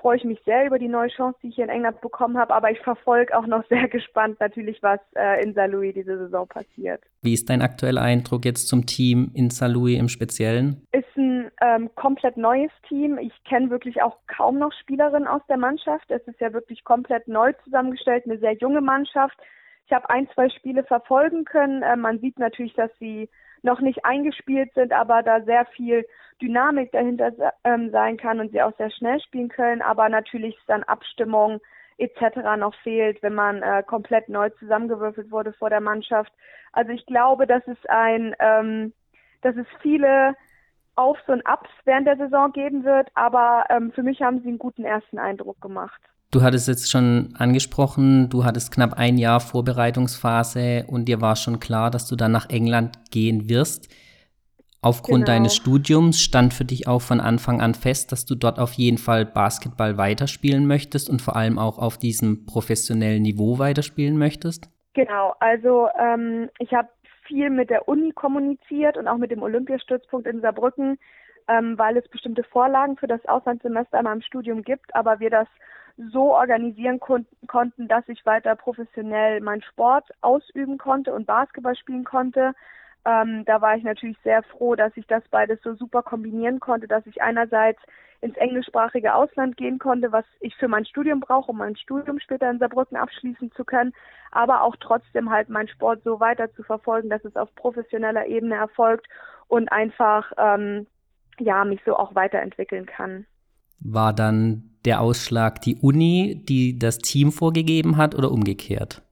freue 0.00 0.16
ich 0.16 0.24
mich 0.24 0.40
sehr 0.44 0.66
über 0.66 0.78
die 0.78 0.88
neue 0.88 1.08
Chance, 1.08 1.38
die 1.42 1.48
ich 1.48 1.56
hier 1.56 1.64
in 1.64 1.70
England 1.70 2.00
bekommen 2.00 2.38
habe. 2.38 2.54
Aber 2.54 2.70
ich 2.70 2.78
verfolge 2.80 3.36
auch 3.36 3.46
noch 3.46 3.64
sehr 3.68 3.88
gespannt 3.88 4.38
natürlich, 4.40 4.82
was 4.82 5.00
äh, 5.14 5.42
in 5.42 5.52
St. 5.52 5.68
Louis 5.68 5.94
diese 5.94 6.18
Saison 6.18 6.46
passiert. 6.46 7.02
Wie 7.22 7.32
ist 7.32 7.48
dein 7.50 7.62
aktueller 7.62 8.02
Eindruck 8.02 8.44
jetzt 8.44 8.68
zum 8.68 8.86
Team 8.86 9.30
in 9.34 9.50
St. 9.50 9.68
Louis 9.68 9.98
im 9.98 10.08
Speziellen? 10.08 10.86
Ist 10.92 11.16
ein 11.16 11.50
ähm, 11.60 11.90
komplett 11.94 12.36
neues 12.36 12.70
Team. 12.88 13.18
Ich 13.18 13.32
kenne 13.44 13.70
wirklich 13.70 14.02
auch 14.02 14.16
kaum 14.26 14.58
noch 14.58 14.72
Spielerinnen 14.72 15.28
aus 15.28 15.42
der 15.48 15.56
Mannschaft. 15.56 16.10
Es 16.10 16.22
ist 16.26 16.40
ja 16.40 16.52
wirklich 16.52 16.84
komplett 16.84 17.28
neu 17.28 17.52
zusammengestellt, 17.64 18.24
eine 18.26 18.38
sehr 18.38 18.54
junge 18.54 18.80
Mannschaft. 18.80 19.36
Ich 19.86 19.92
habe 19.92 20.10
ein, 20.10 20.28
zwei 20.34 20.48
Spiele 20.50 20.84
verfolgen 20.84 21.44
können. 21.44 21.82
Äh, 21.82 21.96
man 21.96 22.20
sieht 22.20 22.38
natürlich, 22.38 22.74
dass 22.74 22.90
sie 22.98 23.28
noch 23.66 23.80
nicht 23.80 24.04
eingespielt 24.06 24.72
sind, 24.74 24.92
aber 24.92 25.22
da 25.22 25.42
sehr 25.42 25.66
viel 25.66 26.06
Dynamik 26.40 26.92
dahinter 26.92 27.32
ähm, 27.64 27.90
sein 27.90 28.16
kann 28.16 28.40
und 28.40 28.52
sie 28.52 28.62
auch 28.62 28.74
sehr 28.78 28.90
schnell 28.90 29.20
spielen 29.20 29.48
können, 29.48 29.82
aber 29.82 30.08
natürlich 30.08 30.56
dann 30.66 30.82
Abstimmung 30.84 31.60
etc. 31.98 32.56
noch 32.58 32.74
fehlt, 32.82 33.22
wenn 33.22 33.34
man 33.34 33.62
äh, 33.62 33.82
komplett 33.86 34.28
neu 34.28 34.50
zusammengewürfelt 34.50 35.30
wurde 35.30 35.52
vor 35.52 35.70
der 35.70 35.80
Mannschaft. 35.80 36.32
Also 36.72 36.92
ich 36.92 37.04
glaube, 37.06 37.46
dass 37.46 37.66
es 37.66 37.78
ein, 37.88 38.34
ähm, 38.38 38.92
dass 39.42 39.56
es 39.56 39.66
viele 39.82 40.34
Aufs 40.94 41.26
und 41.28 41.42
Ups 41.48 41.70
während 41.84 42.06
der 42.06 42.16
Saison 42.16 42.52
geben 42.52 42.84
wird, 42.84 43.08
aber 43.14 43.64
ähm, 43.68 43.92
für 43.92 44.02
mich 44.02 44.22
haben 44.22 44.40
sie 44.40 44.48
einen 44.48 44.58
guten 44.58 44.84
ersten 44.84 45.18
Eindruck 45.18 45.60
gemacht. 45.60 46.00
Du 46.32 46.42
hattest 46.42 46.66
jetzt 46.68 46.90
schon 46.90 47.34
angesprochen, 47.38 48.28
du 48.28 48.44
hattest 48.44 48.72
knapp 48.72 48.94
ein 48.94 49.16
Jahr 49.16 49.40
Vorbereitungsphase 49.40 50.84
und 50.88 51.06
dir 51.06 51.20
war 51.20 51.36
schon 51.36 51.60
klar, 51.60 51.90
dass 51.90 52.08
du 52.08 52.16
dann 52.16 52.32
nach 52.32 52.50
England 52.50 53.10
gehen 53.10 53.48
wirst. 53.48 53.88
Aufgrund 54.82 55.24
genau. 55.24 55.38
deines 55.38 55.56
Studiums 55.56 56.20
stand 56.20 56.52
für 56.52 56.64
dich 56.64 56.86
auch 56.86 57.00
von 57.00 57.20
Anfang 57.20 57.60
an 57.60 57.74
fest, 57.74 58.12
dass 58.12 58.24
du 58.24 58.34
dort 58.34 58.58
auf 58.58 58.74
jeden 58.74 58.98
Fall 58.98 59.24
Basketball 59.24 59.98
weiterspielen 59.98 60.66
möchtest 60.66 61.08
und 61.10 61.22
vor 61.22 61.36
allem 61.36 61.58
auch 61.58 61.78
auf 61.78 61.96
diesem 61.98 62.46
professionellen 62.46 63.22
Niveau 63.22 63.58
weiterspielen 63.58 64.18
möchtest? 64.18 64.68
Genau, 64.94 65.34
also 65.40 65.88
ähm, 65.98 66.50
ich 66.58 66.72
habe 66.72 66.88
viel 67.26 67.50
mit 67.50 67.70
der 67.70 67.88
Uni 67.88 68.12
kommuniziert 68.12 68.96
und 68.96 69.08
auch 69.08 69.18
mit 69.18 69.30
dem 69.30 69.42
Olympiastützpunkt 69.42 70.26
in 70.26 70.40
Saarbrücken, 70.40 70.98
ähm, 71.48 71.76
weil 71.78 71.96
es 71.96 72.08
bestimmte 72.08 72.44
Vorlagen 72.44 72.96
für 72.96 73.08
das 73.08 73.24
Auslandssemester 73.26 73.98
in 73.98 74.04
meinem 74.04 74.22
Studium 74.22 74.62
gibt, 74.62 74.94
aber 74.94 75.20
wir 75.20 75.30
das 75.30 75.48
so 75.96 76.34
organisieren 76.34 77.00
kon 77.00 77.26
konnten, 77.46 77.88
dass 77.88 78.08
ich 78.08 78.24
weiter 78.26 78.54
professionell 78.54 79.40
meinen 79.40 79.62
Sport 79.62 80.10
ausüben 80.20 80.78
konnte 80.78 81.14
und 81.14 81.26
Basketball 81.26 81.76
spielen 81.76 82.04
konnte. 82.04 82.52
Ähm, 83.04 83.44
da 83.44 83.60
war 83.60 83.76
ich 83.76 83.84
natürlich 83.84 84.18
sehr 84.24 84.42
froh, 84.42 84.74
dass 84.74 84.96
ich 84.96 85.06
das 85.06 85.22
beides 85.30 85.60
so 85.62 85.74
super 85.74 86.02
kombinieren 86.02 86.60
konnte, 86.60 86.88
dass 86.88 87.06
ich 87.06 87.22
einerseits 87.22 87.80
ins 88.20 88.36
englischsprachige 88.36 89.14
Ausland 89.14 89.56
gehen 89.56 89.78
konnte, 89.78 90.10
was 90.10 90.24
ich 90.40 90.54
für 90.56 90.68
mein 90.68 90.84
Studium 90.86 91.20
brauche, 91.20 91.50
um 91.50 91.58
mein 91.58 91.76
Studium 91.76 92.18
später 92.18 92.50
in 92.50 92.58
Saarbrücken 92.58 92.96
abschließen 92.96 93.52
zu 93.52 93.64
können, 93.64 93.92
aber 94.32 94.62
auch 94.62 94.76
trotzdem 94.80 95.30
halt 95.30 95.48
meinen 95.48 95.68
Sport 95.68 96.02
so 96.02 96.18
weiter 96.18 96.52
zu 96.54 96.62
verfolgen, 96.62 97.10
dass 97.10 97.24
es 97.24 97.36
auf 97.36 97.54
professioneller 97.54 98.26
Ebene 98.26 98.56
erfolgt 98.56 99.06
und 99.48 99.70
einfach 99.70 100.32
ähm, 100.38 100.86
ja 101.38 101.64
mich 101.64 101.80
so 101.84 101.96
auch 101.96 102.14
weiterentwickeln 102.14 102.86
kann. 102.86 103.26
War 103.80 104.12
dann 104.12 104.75
der 104.86 105.00
Ausschlag 105.00 105.60
die 105.60 105.76
Uni, 105.76 106.42
die 106.48 106.78
das 106.78 106.98
Team 106.98 107.32
vorgegeben 107.32 107.96
hat 107.96 108.14
oder 108.14 108.30
umgekehrt? 108.30 109.02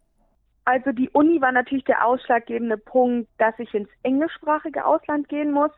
Also 0.64 0.92
die 0.92 1.10
Uni 1.10 1.40
war 1.40 1.52
natürlich 1.52 1.84
der 1.84 2.06
ausschlaggebende 2.06 2.78
Punkt, 2.78 3.28
dass 3.38 3.54
ich 3.58 3.74
ins 3.74 3.88
englischsprachige 4.02 4.86
Ausland 4.86 5.28
gehen 5.28 5.52
muss. 5.52 5.70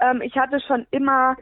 Ähm, 0.00 0.22
ich 0.22 0.36
hatte 0.36 0.60
schon 0.60 0.86
immer 0.90 1.36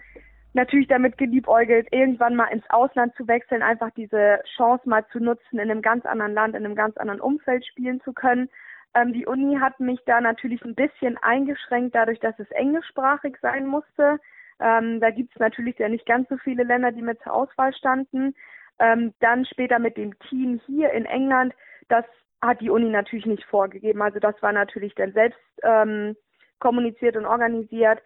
natürlich 0.52 0.88
damit 0.88 1.16
geliebäugelt, 1.16 1.86
irgendwann 1.92 2.34
mal 2.34 2.46
ins 2.46 2.68
Ausland 2.70 3.14
zu 3.14 3.28
wechseln, 3.28 3.62
einfach 3.62 3.90
diese 3.96 4.40
Chance 4.56 4.88
mal 4.88 5.06
zu 5.12 5.20
nutzen, 5.20 5.60
in 5.60 5.70
einem 5.70 5.82
ganz 5.82 6.04
anderen 6.04 6.34
Land, 6.34 6.56
in 6.56 6.64
einem 6.64 6.74
ganz 6.74 6.96
anderen 6.96 7.20
Umfeld 7.20 7.64
spielen 7.64 8.00
zu 8.00 8.12
können. 8.12 8.48
Ähm, 8.94 9.12
die 9.12 9.26
Uni 9.26 9.58
hat 9.60 9.78
mich 9.78 10.00
da 10.06 10.20
natürlich 10.20 10.64
ein 10.64 10.74
bisschen 10.74 11.16
eingeschränkt, 11.18 11.94
dadurch, 11.94 12.18
dass 12.18 12.36
es 12.40 12.50
englischsprachig 12.50 13.36
sein 13.40 13.66
musste. 13.66 14.18
Ähm, 14.60 15.00
da 15.00 15.10
gibt 15.10 15.32
es 15.34 15.40
natürlich 15.40 15.78
ja 15.78 15.88
nicht 15.88 16.06
ganz 16.06 16.28
so 16.28 16.36
viele 16.36 16.64
Länder, 16.64 16.92
die 16.92 17.02
mit 17.02 17.20
zur 17.22 17.32
Auswahl 17.32 17.72
standen. 17.74 18.34
Ähm, 18.78 19.12
dann 19.20 19.44
später 19.44 19.78
mit 19.78 19.96
dem 19.96 20.18
Team 20.28 20.60
hier 20.66 20.92
in 20.92 21.04
England, 21.04 21.54
das 21.88 22.04
hat 22.40 22.60
die 22.60 22.70
Uni 22.70 22.88
natürlich 22.88 23.26
nicht 23.26 23.44
vorgegeben. 23.44 24.02
Also 24.02 24.18
das 24.18 24.34
war 24.42 24.52
natürlich 24.52 24.94
dann 24.94 25.12
selbst 25.12 25.38
ähm, 25.62 26.16
kommuniziert 26.58 27.16
und 27.16 27.26
organisiert. 27.26 28.00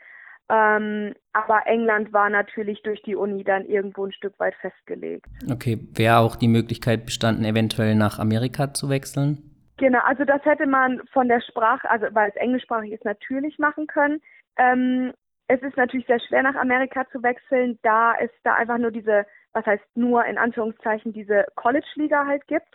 Ähm, 0.50 1.14
aber 1.32 1.66
England 1.66 2.12
war 2.12 2.28
natürlich 2.28 2.82
durch 2.82 3.02
die 3.02 3.16
Uni 3.16 3.44
dann 3.44 3.64
irgendwo 3.64 4.04
ein 4.04 4.12
Stück 4.12 4.38
weit 4.38 4.54
festgelegt. 4.56 5.26
Okay, 5.50 5.78
wäre 5.94 6.18
auch 6.18 6.36
die 6.36 6.48
Möglichkeit 6.48 7.06
bestanden, 7.06 7.44
eventuell 7.44 7.94
nach 7.94 8.18
Amerika 8.18 8.74
zu 8.74 8.90
wechseln? 8.90 9.50
Genau, 9.78 10.00
also 10.04 10.24
das 10.24 10.44
hätte 10.44 10.66
man 10.66 11.00
von 11.12 11.28
der 11.28 11.40
Sprache, 11.40 11.88
also 11.90 12.06
weil 12.12 12.28
es 12.28 12.36
englischsprachig 12.36 12.92
ist, 12.92 13.04
natürlich 13.04 13.58
machen 13.58 13.86
können. 13.86 14.20
Ähm, 14.56 15.12
es 15.48 15.60
ist 15.62 15.76
natürlich 15.76 16.06
sehr 16.06 16.20
schwer, 16.20 16.42
nach 16.42 16.54
Amerika 16.54 17.06
zu 17.10 17.22
wechseln, 17.22 17.78
da 17.82 18.14
es 18.20 18.30
da 18.42 18.54
einfach 18.54 18.78
nur 18.78 18.90
diese, 18.90 19.26
was 19.52 19.66
heißt 19.66 19.84
nur 19.94 20.24
in 20.24 20.38
Anführungszeichen, 20.38 21.12
diese 21.12 21.44
College-Liga 21.54 22.26
halt 22.26 22.46
gibt 22.46 22.74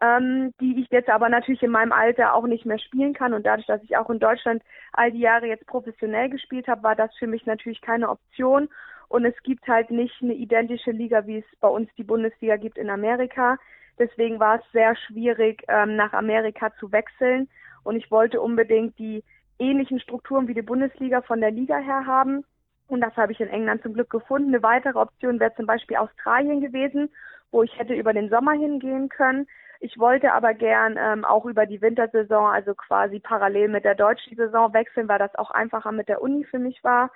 ähm, 0.00 0.52
die 0.60 0.80
ich 0.80 0.90
jetzt 0.90 1.08
aber 1.08 1.28
natürlich 1.28 1.62
in 1.62 1.70
meinem 1.70 1.92
Alter 1.92 2.34
auch 2.34 2.46
nicht 2.46 2.66
mehr 2.66 2.78
spielen 2.78 3.14
kann. 3.14 3.32
Und 3.32 3.46
dadurch, 3.46 3.66
dass 3.66 3.82
ich 3.82 3.96
auch 3.96 4.10
in 4.10 4.18
Deutschland 4.18 4.62
all 4.92 5.10
die 5.10 5.20
Jahre 5.20 5.46
jetzt 5.46 5.66
professionell 5.66 6.28
gespielt 6.28 6.68
habe, 6.68 6.82
war 6.82 6.96
das 6.96 7.14
für 7.18 7.26
mich 7.26 7.46
natürlich 7.46 7.80
keine 7.80 8.10
Option. 8.10 8.68
Und 9.08 9.24
es 9.24 9.34
gibt 9.42 9.66
halt 9.68 9.90
nicht 9.90 10.14
eine 10.20 10.34
identische 10.34 10.90
Liga, 10.90 11.26
wie 11.26 11.38
es 11.38 11.60
bei 11.60 11.68
uns 11.68 11.88
die 11.96 12.04
Bundesliga 12.04 12.56
gibt 12.56 12.76
in 12.76 12.90
Amerika. 12.90 13.56
Deswegen 13.98 14.38
war 14.38 14.56
es 14.56 14.72
sehr 14.72 14.94
schwierig, 14.96 15.62
ähm, 15.68 15.96
nach 15.96 16.12
Amerika 16.12 16.74
zu 16.78 16.92
wechseln. 16.92 17.48
Und 17.82 17.96
ich 17.96 18.10
wollte 18.10 18.40
unbedingt 18.40 18.98
die 18.98 19.22
ähnlichen 19.58 20.00
Strukturen 20.00 20.48
wie 20.48 20.54
die 20.54 20.62
Bundesliga 20.62 21.22
von 21.22 21.40
der 21.40 21.50
Liga 21.50 21.78
her 21.78 22.06
haben. 22.06 22.44
Und 22.88 23.00
das 23.00 23.16
habe 23.16 23.32
ich 23.32 23.40
in 23.40 23.48
England 23.48 23.82
zum 23.82 23.94
Glück 23.94 24.10
gefunden. 24.10 24.48
Eine 24.48 24.62
weitere 24.62 24.98
Option 24.98 25.40
wäre 25.40 25.54
zum 25.56 25.66
Beispiel 25.66 25.96
Australien 25.96 26.60
gewesen, 26.60 27.10
wo 27.50 27.62
ich 27.62 27.76
hätte 27.78 27.94
über 27.94 28.12
den 28.12 28.30
Sommer 28.30 28.52
hingehen 28.52 29.08
können. 29.08 29.46
Ich 29.80 29.98
wollte 29.98 30.32
aber 30.32 30.54
gern 30.54 30.96
ähm, 30.98 31.24
auch 31.24 31.44
über 31.44 31.66
die 31.66 31.80
Wintersaison, 31.82 32.46
also 32.46 32.74
quasi 32.74 33.18
parallel 33.18 33.68
mit 33.68 33.84
der 33.84 33.94
deutschen 33.94 34.36
Saison 34.36 34.72
wechseln, 34.72 35.08
weil 35.08 35.18
das 35.18 35.34
auch 35.34 35.50
einfacher 35.50 35.92
mit 35.92 36.08
der 36.08 36.22
Uni 36.22 36.44
für 36.44 36.58
mich 36.58 36.82
war. 36.82 37.10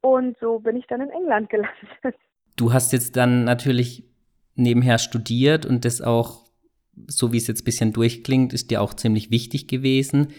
Und 0.00 0.36
so 0.40 0.58
bin 0.58 0.76
ich 0.76 0.86
dann 0.86 1.00
in 1.00 1.10
England 1.10 1.50
gelandet. 1.50 1.74
Du 2.56 2.74
hast 2.74 2.92
jetzt 2.92 3.16
dann 3.16 3.44
natürlich 3.44 4.04
nebenher 4.54 4.98
studiert 4.98 5.64
und 5.64 5.86
das 5.86 6.02
auch, 6.02 6.44
so 7.06 7.32
wie 7.32 7.38
es 7.38 7.46
jetzt 7.46 7.62
ein 7.62 7.64
bisschen 7.64 7.92
durchklingt, 7.94 8.52
ist 8.52 8.70
dir 8.70 8.82
auch 8.82 8.92
ziemlich 8.92 9.30
wichtig 9.30 9.66
gewesen. 9.66 10.34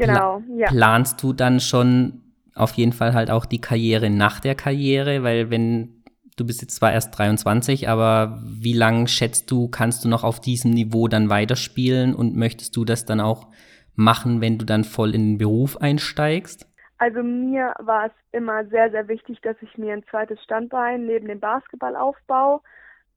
Genau, 0.00 0.40
Pla 0.40 0.56
ja. 0.56 0.68
Planst 0.68 1.22
du 1.22 1.32
dann 1.32 1.60
schon 1.60 2.22
auf 2.54 2.72
jeden 2.72 2.92
Fall 2.92 3.14
halt 3.14 3.30
auch 3.30 3.46
die 3.46 3.60
Karriere 3.60 4.10
nach 4.10 4.40
der 4.40 4.54
Karriere? 4.54 5.22
Weil 5.22 5.50
wenn 5.50 6.00
Du 6.40 6.46
bist 6.46 6.62
jetzt 6.62 6.76
zwar 6.76 6.90
erst 6.94 7.18
23, 7.18 7.90
aber 7.90 8.38
wie 8.42 8.72
lange 8.72 9.08
schätzt 9.08 9.50
du, 9.50 9.68
kannst 9.68 10.06
du 10.06 10.08
noch 10.08 10.24
auf 10.24 10.40
diesem 10.40 10.70
Niveau 10.70 11.06
dann 11.06 11.28
weiterspielen 11.28 12.14
und 12.14 12.34
möchtest 12.34 12.74
du 12.76 12.86
das 12.86 13.04
dann 13.04 13.20
auch 13.20 13.48
machen, 13.94 14.40
wenn 14.40 14.56
du 14.56 14.64
dann 14.64 14.84
voll 14.84 15.14
in 15.14 15.32
den 15.32 15.38
Beruf 15.38 15.76
einsteigst? 15.76 16.66
Also 16.96 17.22
mir 17.22 17.74
war 17.78 18.06
es 18.06 18.12
immer 18.32 18.64
sehr, 18.68 18.90
sehr 18.90 19.06
wichtig, 19.08 19.42
dass 19.42 19.56
ich 19.60 19.76
mir 19.76 19.92
ein 19.92 20.04
zweites 20.10 20.42
Standbein 20.42 21.04
neben 21.04 21.28
dem 21.28 21.40
Basketball 21.40 21.94
aufbaue. 21.94 22.62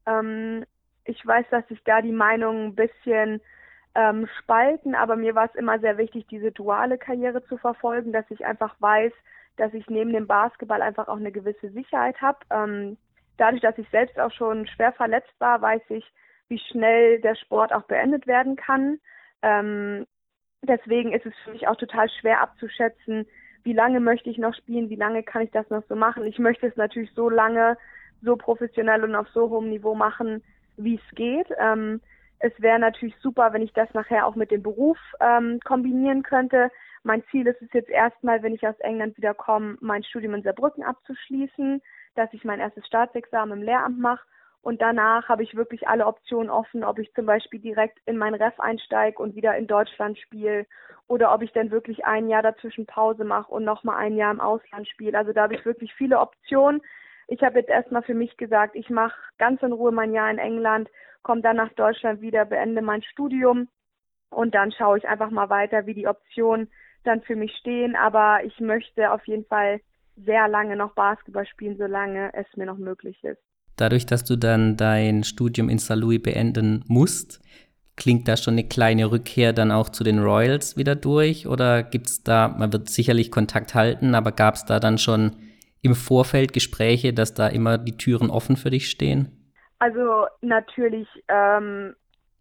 Ähm, 0.04 0.64
ich 1.06 1.26
weiß, 1.26 1.46
dass 1.50 1.66
sich 1.68 1.82
da 1.84 2.02
die 2.02 2.12
Meinungen 2.12 2.66
ein 2.66 2.74
bisschen 2.74 3.40
ähm, 3.94 4.28
spalten, 4.38 4.94
aber 4.94 5.16
mir 5.16 5.34
war 5.34 5.46
es 5.46 5.54
immer 5.54 5.78
sehr 5.78 5.98
wichtig, 5.98 6.26
diese 6.28 6.52
duale 6.52 6.98
Karriere 6.98 7.44
zu 7.44 7.56
verfolgen, 7.56 8.12
dass 8.12 8.28
ich 8.30 8.44
einfach 8.44 8.74
weiß, 8.80 9.12
dass 9.56 9.72
ich 9.72 9.88
neben 9.88 10.12
dem 10.12 10.26
Basketball 10.26 10.82
einfach 10.82 11.08
auch 11.08 11.16
eine 11.16 11.32
gewisse 11.32 11.70
Sicherheit 11.70 12.20
habe. 12.20 12.38
Ähm, 12.50 12.96
dadurch, 13.36 13.62
dass 13.62 13.78
ich 13.78 13.88
selbst 13.90 14.18
auch 14.18 14.32
schon 14.32 14.66
schwer 14.66 14.92
verletzt 14.92 15.34
war, 15.38 15.62
weiß 15.62 15.82
ich, 15.90 16.04
wie 16.48 16.58
schnell 16.58 17.20
der 17.20 17.36
Sport 17.36 17.72
auch 17.72 17.84
beendet 17.84 18.26
werden 18.26 18.56
kann. 18.56 18.98
Ähm, 19.42 20.06
deswegen 20.62 21.12
ist 21.12 21.26
es 21.26 21.34
für 21.44 21.52
mich 21.52 21.68
auch 21.68 21.76
total 21.76 22.08
schwer 22.08 22.40
abzuschätzen, 22.40 23.26
wie 23.62 23.72
lange 23.72 24.00
möchte 24.00 24.28
ich 24.28 24.38
noch 24.38 24.54
spielen, 24.54 24.90
wie 24.90 24.96
lange 24.96 25.22
kann 25.22 25.42
ich 25.42 25.50
das 25.50 25.68
noch 25.70 25.84
so 25.88 25.96
machen. 25.96 26.24
Ich 26.24 26.38
möchte 26.38 26.66
es 26.66 26.76
natürlich 26.76 27.12
so 27.14 27.30
lange, 27.30 27.78
so 28.22 28.36
professionell 28.36 29.04
und 29.04 29.14
auf 29.14 29.28
so 29.28 29.48
hohem 29.48 29.70
Niveau 29.70 29.94
machen, 29.94 30.42
wie 30.76 30.96
es 30.96 31.14
geht. 31.14 31.48
Ähm, 31.58 32.00
es 32.44 32.52
wäre 32.60 32.78
natürlich 32.78 33.16
super, 33.20 33.52
wenn 33.52 33.62
ich 33.62 33.72
das 33.72 33.92
nachher 33.94 34.26
auch 34.26 34.34
mit 34.34 34.50
dem 34.50 34.62
Beruf 34.62 34.98
ähm, 35.20 35.60
kombinieren 35.64 36.22
könnte. 36.22 36.70
Mein 37.02 37.22
Ziel 37.30 37.46
ist 37.46 37.60
es 37.62 37.72
jetzt 37.72 37.90
erstmal, 37.90 38.42
wenn 38.42 38.54
ich 38.54 38.66
aus 38.66 38.78
England 38.80 39.16
wiederkomme, 39.16 39.76
mein 39.80 40.04
Studium 40.04 40.34
in 40.34 40.42
Saarbrücken 40.42 40.84
abzuschließen 40.84 41.80
dass 42.14 42.32
ich 42.32 42.44
mein 42.44 42.60
erstes 42.60 42.86
Staatsexamen 42.86 43.58
im 43.58 43.64
Lehramt 43.64 43.98
mache 43.98 44.24
und 44.62 44.80
danach 44.80 45.28
habe 45.28 45.42
ich 45.42 45.56
wirklich 45.56 45.88
alle 45.88 46.06
Optionen 46.06 46.50
offen, 46.50 46.84
ob 46.84 46.98
ich 46.98 47.12
zum 47.14 47.26
Beispiel 47.26 47.60
direkt 47.60 47.98
in 48.06 48.16
mein 48.16 48.34
Ref 48.34 48.58
einsteige 48.58 49.18
und 49.18 49.34
wieder 49.34 49.56
in 49.56 49.66
Deutschland 49.66 50.18
spiele 50.18 50.66
oder 51.06 51.34
ob 51.34 51.42
ich 51.42 51.52
dann 51.52 51.70
wirklich 51.70 52.04
ein 52.06 52.28
Jahr 52.28 52.42
dazwischen 52.42 52.86
Pause 52.86 53.24
mache 53.24 53.52
und 53.52 53.64
nochmal 53.64 53.96
ein 53.96 54.16
Jahr 54.16 54.32
im 54.32 54.40
Ausland 54.40 54.88
spiele. 54.88 55.18
Also 55.18 55.32
da 55.32 55.42
habe 55.42 55.54
ich 55.54 55.64
wirklich 55.66 55.92
viele 55.94 56.18
Optionen. 56.18 56.80
Ich 57.28 57.42
habe 57.42 57.58
jetzt 57.58 57.70
erstmal 57.70 58.02
für 58.02 58.14
mich 58.14 58.36
gesagt, 58.36 58.76
ich 58.76 58.90
mache 58.90 59.14
ganz 59.38 59.62
in 59.62 59.72
Ruhe 59.72 59.92
mein 59.92 60.12
Jahr 60.12 60.30
in 60.30 60.38
England, 60.38 60.88
komme 61.22 61.40
dann 61.40 61.56
nach 61.56 61.72
Deutschland 61.72 62.20
wieder, 62.20 62.44
beende 62.44 62.82
mein 62.82 63.02
Studium 63.02 63.68
und 64.30 64.54
dann 64.54 64.72
schaue 64.72 64.98
ich 64.98 65.08
einfach 65.08 65.30
mal 65.30 65.48
weiter, 65.48 65.86
wie 65.86 65.94
die 65.94 66.06
Optionen 66.06 66.70
dann 67.04 67.22
für 67.22 67.36
mich 67.36 67.52
stehen. 67.56 67.96
Aber 67.96 68.40
ich 68.44 68.60
möchte 68.60 69.10
auf 69.10 69.26
jeden 69.26 69.44
Fall 69.46 69.80
sehr 70.16 70.48
lange 70.48 70.76
noch 70.76 70.94
Basketball 70.94 71.46
spielen, 71.46 71.76
solange 71.76 72.32
es 72.34 72.46
mir 72.56 72.66
noch 72.66 72.78
möglich 72.78 73.22
ist. 73.24 73.40
Dadurch, 73.76 74.06
dass 74.06 74.24
du 74.24 74.36
dann 74.36 74.76
dein 74.76 75.24
Studium 75.24 75.68
in 75.68 75.78
St. 75.78 75.96
Louis 75.96 76.22
beenden 76.22 76.84
musst, 76.86 77.40
klingt 77.96 78.28
da 78.28 78.36
schon 78.36 78.54
eine 78.54 78.68
kleine 78.68 79.10
Rückkehr 79.10 79.52
dann 79.52 79.72
auch 79.72 79.88
zu 79.88 80.04
den 80.04 80.20
Royals 80.20 80.76
wieder 80.76 80.94
durch? 80.94 81.46
Oder 81.46 81.82
gibt 81.82 82.08
es 82.08 82.22
da, 82.22 82.48
man 82.48 82.72
wird 82.72 82.88
sicherlich 82.88 83.30
Kontakt 83.30 83.74
halten, 83.74 84.14
aber 84.14 84.32
gab 84.32 84.54
es 84.54 84.64
da 84.64 84.78
dann 84.78 84.98
schon 84.98 85.36
im 85.84 85.94
Vorfeld 85.94 86.52
Gespräche, 86.52 87.12
dass 87.12 87.34
da 87.34 87.46
immer 87.46 87.78
die 87.78 87.96
Türen 87.96 88.30
offen 88.30 88.56
für 88.56 88.70
dich 88.70 88.90
stehen? 88.90 89.52
Also 89.78 90.26
natürlich 90.40 91.08
ähm, 91.28 91.94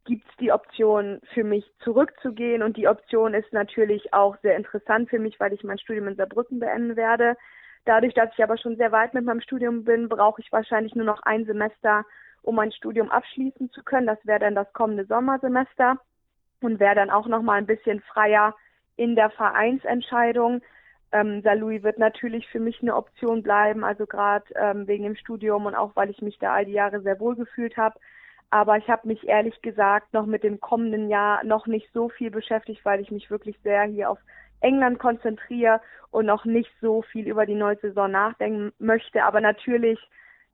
gibt 0.05 0.23
es 0.29 0.37
die 0.37 0.51
Option 0.51 1.19
für 1.33 1.43
mich 1.43 1.65
zurückzugehen 1.83 2.63
und 2.63 2.77
die 2.77 2.87
Option 2.87 3.33
ist 3.33 3.51
natürlich 3.51 4.13
auch 4.13 4.37
sehr 4.41 4.55
interessant 4.55 5.09
für 5.09 5.19
mich, 5.19 5.39
weil 5.39 5.53
ich 5.53 5.63
mein 5.63 5.77
Studium 5.77 6.07
in 6.07 6.15
Saarbrücken 6.15 6.59
beenden 6.59 6.95
werde. 6.95 7.35
Dadurch, 7.85 8.13
dass 8.13 8.29
ich 8.33 8.43
aber 8.43 8.57
schon 8.57 8.77
sehr 8.77 8.93
weit 8.93 9.13
mit 9.13 9.25
meinem 9.25 9.41
Studium 9.41 9.83
bin, 9.83 10.07
brauche 10.07 10.41
ich 10.41 10.51
wahrscheinlich 10.51 10.95
nur 10.95 11.05
noch 11.05 11.21
ein 11.23 11.45
Semester, 11.45 12.05
um 12.41 12.55
mein 12.55 12.71
Studium 12.71 13.09
abschließen 13.11 13.71
zu 13.71 13.83
können. 13.83 14.07
Das 14.07 14.19
wäre 14.23 14.39
dann 14.39 14.55
das 14.55 14.71
kommende 14.71 15.05
Sommersemester 15.05 15.99
und 16.61 16.79
wäre 16.79 16.95
dann 16.95 17.09
auch 17.09 17.27
noch 17.27 17.41
mal 17.41 17.57
ein 17.57 17.65
bisschen 17.65 17.99
freier 18.01 18.55
in 18.95 19.15
der 19.15 19.29
Vereinsentscheidung. 19.31 20.61
Ähm, 21.13 21.43
Saarlouis 21.43 21.83
wird 21.83 21.99
natürlich 21.99 22.47
für 22.47 22.59
mich 22.59 22.81
eine 22.81 22.95
Option 22.95 23.43
bleiben, 23.43 23.83
also 23.83 24.07
gerade 24.07 24.45
ähm, 24.55 24.87
wegen 24.87 25.03
dem 25.03 25.15
Studium 25.15 25.67
und 25.67 25.75
auch 25.75 25.95
weil 25.95 26.09
ich 26.09 26.21
mich 26.21 26.39
da 26.39 26.53
all 26.53 26.65
die 26.65 26.71
Jahre 26.73 27.01
sehr 27.01 27.19
wohl 27.19 27.35
gefühlt 27.35 27.77
habe. 27.77 27.99
Aber 28.49 28.77
ich 28.77 28.87
habe 28.89 29.07
mich 29.07 29.27
ehrlich 29.27 29.61
gesagt 29.61 30.11
noch 30.13 30.25
mit 30.25 30.43
dem 30.43 30.59
kommenden 30.59 31.09
Jahr 31.09 31.43
noch 31.43 31.67
nicht 31.67 31.87
so 31.93 32.09
viel 32.09 32.31
beschäftigt, 32.31 32.83
weil 32.83 32.99
ich 32.99 33.11
mich 33.11 33.29
wirklich 33.29 33.57
sehr 33.63 33.83
hier 33.83 34.09
auf 34.09 34.19
England 34.61 34.97
konzentriere 34.97 35.81
und 36.09 36.25
noch 36.25 36.45
nicht 36.45 36.71
so 36.81 37.03
viel 37.03 37.27
über 37.27 37.45
die 37.45 37.55
neue 37.55 37.77
Saison 37.77 38.09
nachdenken 38.09 38.71
möchte. 38.79 39.23
Aber 39.23 39.39
natürlich 39.39 39.99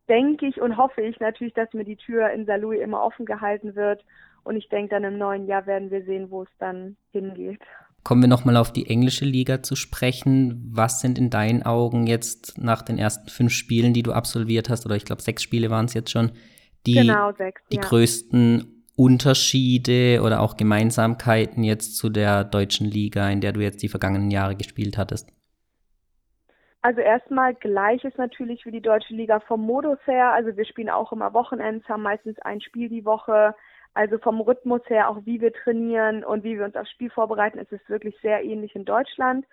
denke 0.10 0.48
ich 0.48 0.60
und 0.60 0.75
hoffe 0.75 1.01
ich 1.01 1.20
natürlich, 1.20 1.54
dass 1.54 1.74
mir 1.74 1.86
die 1.86 1.98
Tür 1.98 2.32
in 2.32 2.46
Saarlouis 2.46 2.82
immer 2.82 3.01
offen 3.01 3.25
gehalten 3.25 3.75
wird. 3.75 4.04
Und 4.44 4.58
ich 4.58 4.68
denke, 4.68 4.89
dann 4.89 5.04
im 5.04 5.18
neuen 5.18 5.46
Jahr 5.48 5.66
werden 5.66 5.92
wir 5.92 6.04
sehen, 6.04 6.32
wo 6.32 6.44
es 6.44 6.50
dann 6.58 6.98
hingeht. 7.12 7.62
Kommen 8.03 8.22
wir 8.22 8.29
nochmal 8.29 8.58
auf 8.58 8.72
die 8.72 8.88
englische 8.88 9.25
Liga 9.25 9.62
zu 9.62 9.75
sprechen. 9.75 10.70
Was 10.72 11.01
sind 11.01 11.18
in 11.18 11.29
deinen 11.29 11.63
Augen 11.63 12.08
jetzt 12.08 12.58
nach 12.58 12.82
den 12.82 12.98
ersten 12.98 13.29
fünf 13.29 13.51
Spielen, 13.51 13.94
die 13.94 14.03
du 14.03 14.13
absolviert 14.13 14.70
hast, 14.70 14.86
oder 14.86 14.96
ich 14.96 15.06
glaube 15.06 15.22
sechs 15.22 15.44
Spiele 15.44 15.70
waren 15.70 15.86
es 15.86 15.94
jetzt 15.94 16.12
schon, 16.12 16.32
die, 16.86 16.94
genau, 16.94 17.34
sechs, 17.34 17.62
die 17.72 17.75
ja. 17.75 17.82
größten 17.82 18.86
Unterschiede 18.96 20.22
oder 20.24 20.41
auch 20.41 20.58
Gemeinsamkeiten 20.58 21.63
jetzt 21.63 21.98
zu 21.98 22.10
der 22.10 22.44
deutschen 22.44 22.86
Liga, 22.86 23.29
in 23.29 23.41
der 23.41 23.53
du 23.53 23.62
jetzt 23.62 23.82
die 23.82 23.89
vergangenen 23.89 24.32
Jahre 24.32 24.56
gespielt 24.56 24.98
hattest? 24.98 25.32
Also 26.82 27.01
erstmal 27.01 27.56
gleich 27.56 28.03
ist 28.03 28.18
natürlich 28.18 28.65
wie 28.65 28.72
die 28.72 28.82
deutsche 28.82 29.13
Liga 29.13 29.41
vom 29.41 29.62
Modus 29.62 30.00
her. 30.06 30.32
Also 30.34 30.56
wir 30.56 30.65
spielen 30.65 30.89
auch 30.89 31.12
immer 31.12 31.34
Wochenends, 31.34 31.88
haben 31.89 32.03
meistens 32.03 32.38
ein 32.39 32.62
Spiel 32.62 32.89
die 32.89 33.03
Woche. 33.03 33.53
Also 34.00 34.18
vom 34.18 34.39
Rhythmus 34.39 34.82
her, 34.88 35.10
auch 35.10 35.25
wie 35.25 35.41
wir 35.41 35.51
trainieren 35.51 36.24
und 36.24 36.46
wie 36.46 36.58
wir 36.58 36.63
uns 36.63 36.77
aufs 36.77 36.89
Spiel 36.89 37.10
vorbereiten, 37.10 37.60
ist 37.60 37.74
es 37.74 37.82
wirklich 37.89 38.18
sehr 38.22 38.46
ähnlich 38.46 38.74
in 38.74 38.86
Deutschland. 38.86 39.46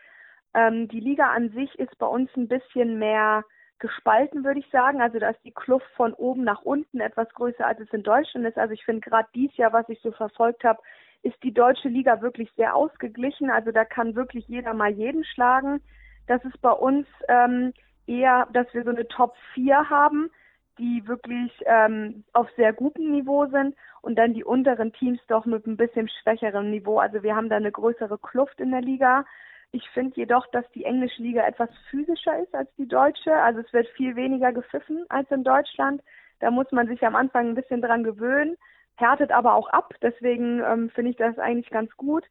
Ähm, 0.54 0.86
die 0.86 1.00
Liga 1.00 1.32
an 1.32 1.50
sich 1.50 1.76
ist 1.80 1.98
bei 1.98 2.06
uns 2.06 2.30
ein 2.36 2.46
bisschen 2.46 3.00
mehr 3.00 3.42
gespalten, 3.80 4.44
würde 4.44 4.60
ich 4.60 4.70
sagen. 4.70 5.00
Also 5.00 5.18
da 5.18 5.30
ist 5.30 5.44
die 5.44 5.50
Kluft 5.50 5.88
von 5.96 6.14
oben 6.14 6.44
nach 6.44 6.62
unten 6.62 7.00
etwas 7.00 7.28
größer, 7.30 7.66
als 7.66 7.80
es 7.80 7.92
in 7.92 8.04
Deutschland 8.04 8.46
ist. 8.46 8.56
Also 8.56 8.72
ich 8.72 8.84
finde 8.84 9.00
gerade 9.00 9.26
dieses 9.34 9.56
Jahr, 9.56 9.72
was 9.72 9.88
ich 9.88 10.00
so 10.00 10.12
verfolgt 10.12 10.62
habe, 10.62 10.80
ist 11.24 11.42
die 11.42 11.52
deutsche 11.52 11.88
Liga 11.88 12.22
wirklich 12.22 12.48
sehr 12.56 12.76
ausgeglichen. 12.76 13.50
Also 13.50 13.72
da 13.72 13.84
kann 13.84 14.14
wirklich 14.14 14.46
jeder 14.46 14.74
mal 14.74 14.92
jeden 14.92 15.24
schlagen. 15.24 15.80
Das 16.28 16.44
ist 16.44 16.62
bei 16.62 16.70
uns 16.70 17.08
ähm, 17.26 17.72
eher, 18.06 18.46
dass 18.52 18.72
wir 18.74 18.84
so 18.84 18.90
eine 18.90 19.08
Top 19.08 19.34
4 19.54 19.90
haben, 19.90 20.30
die 20.78 21.06
wirklich 21.06 21.52
ähm, 21.66 22.24
auf 22.32 22.48
sehr 22.56 22.72
gutem 22.72 23.10
Niveau 23.12 23.46
sind 23.46 23.74
und 24.02 24.16
dann 24.16 24.34
die 24.34 24.44
unteren 24.44 24.92
Teams 24.92 25.20
doch 25.28 25.46
mit 25.46 25.66
ein 25.66 25.76
bisschen 25.76 26.08
schwächerem 26.08 26.70
Niveau. 26.70 26.98
Also 26.98 27.22
wir 27.22 27.34
haben 27.34 27.48
da 27.48 27.56
eine 27.56 27.72
größere 27.72 28.18
Kluft 28.18 28.60
in 28.60 28.70
der 28.70 28.82
Liga. 28.82 29.24
Ich 29.72 29.88
finde 29.90 30.16
jedoch, 30.16 30.46
dass 30.48 30.64
die 30.72 30.84
englische 30.84 31.22
Liga 31.22 31.46
etwas 31.46 31.70
physischer 31.90 32.38
ist 32.42 32.54
als 32.54 32.68
die 32.76 32.86
deutsche. 32.86 33.34
Also 33.34 33.60
es 33.60 33.72
wird 33.72 33.88
viel 33.88 34.16
weniger 34.16 34.52
gepfiffen 34.52 35.04
als 35.08 35.30
in 35.30 35.44
Deutschland. 35.44 36.02
Da 36.40 36.50
muss 36.50 36.70
man 36.72 36.88
sich 36.88 37.02
am 37.04 37.16
Anfang 37.16 37.48
ein 37.48 37.54
bisschen 37.54 37.80
dran 37.80 38.04
gewöhnen, 38.04 38.56
härtet 38.96 39.32
aber 39.32 39.54
auch 39.54 39.68
ab. 39.70 39.94
Deswegen 40.02 40.62
ähm, 40.62 40.90
finde 40.90 41.10
ich 41.10 41.16
das 41.16 41.38
eigentlich 41.38 41.70
ganz 41.70 41.90
gut. 41.96 42.24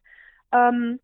Ähm, 0.52 1.00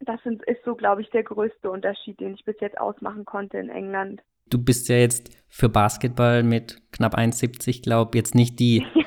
das 0.00 0.22
sind, 0.22 0.42
ist 0.44 0.62
so, 0.64 0.74
glaube 0.74 1.02
ich, 1.02 1.10
der 1.10 1.22
größte 1.22 1.70
Unterschied, 1.70 2.20
den 2.20 2.34
ich 2.34 2.44
bis 2.44 2.58
jetzt 2.60 2.78
ausmachen 2.78 3.24
konnte 3.24 3.58
in 3.58 3.70
England. 3.70 4.22
Du 4.48 4.62
bist 4.62 4.88
ja 4.88 4.96
jetzt 4.96 5.30
für 5.48 5.68
Basketball 5.68 6.42
mit 6.42 6.80
knapp 6.92 7.16
1,70, 7.16 7.82
glaube 7.82 8.16
jetzt 8.16 8.34
nicht 8.34 8.60
die 8.60 8.78
ja. 8.94 9.04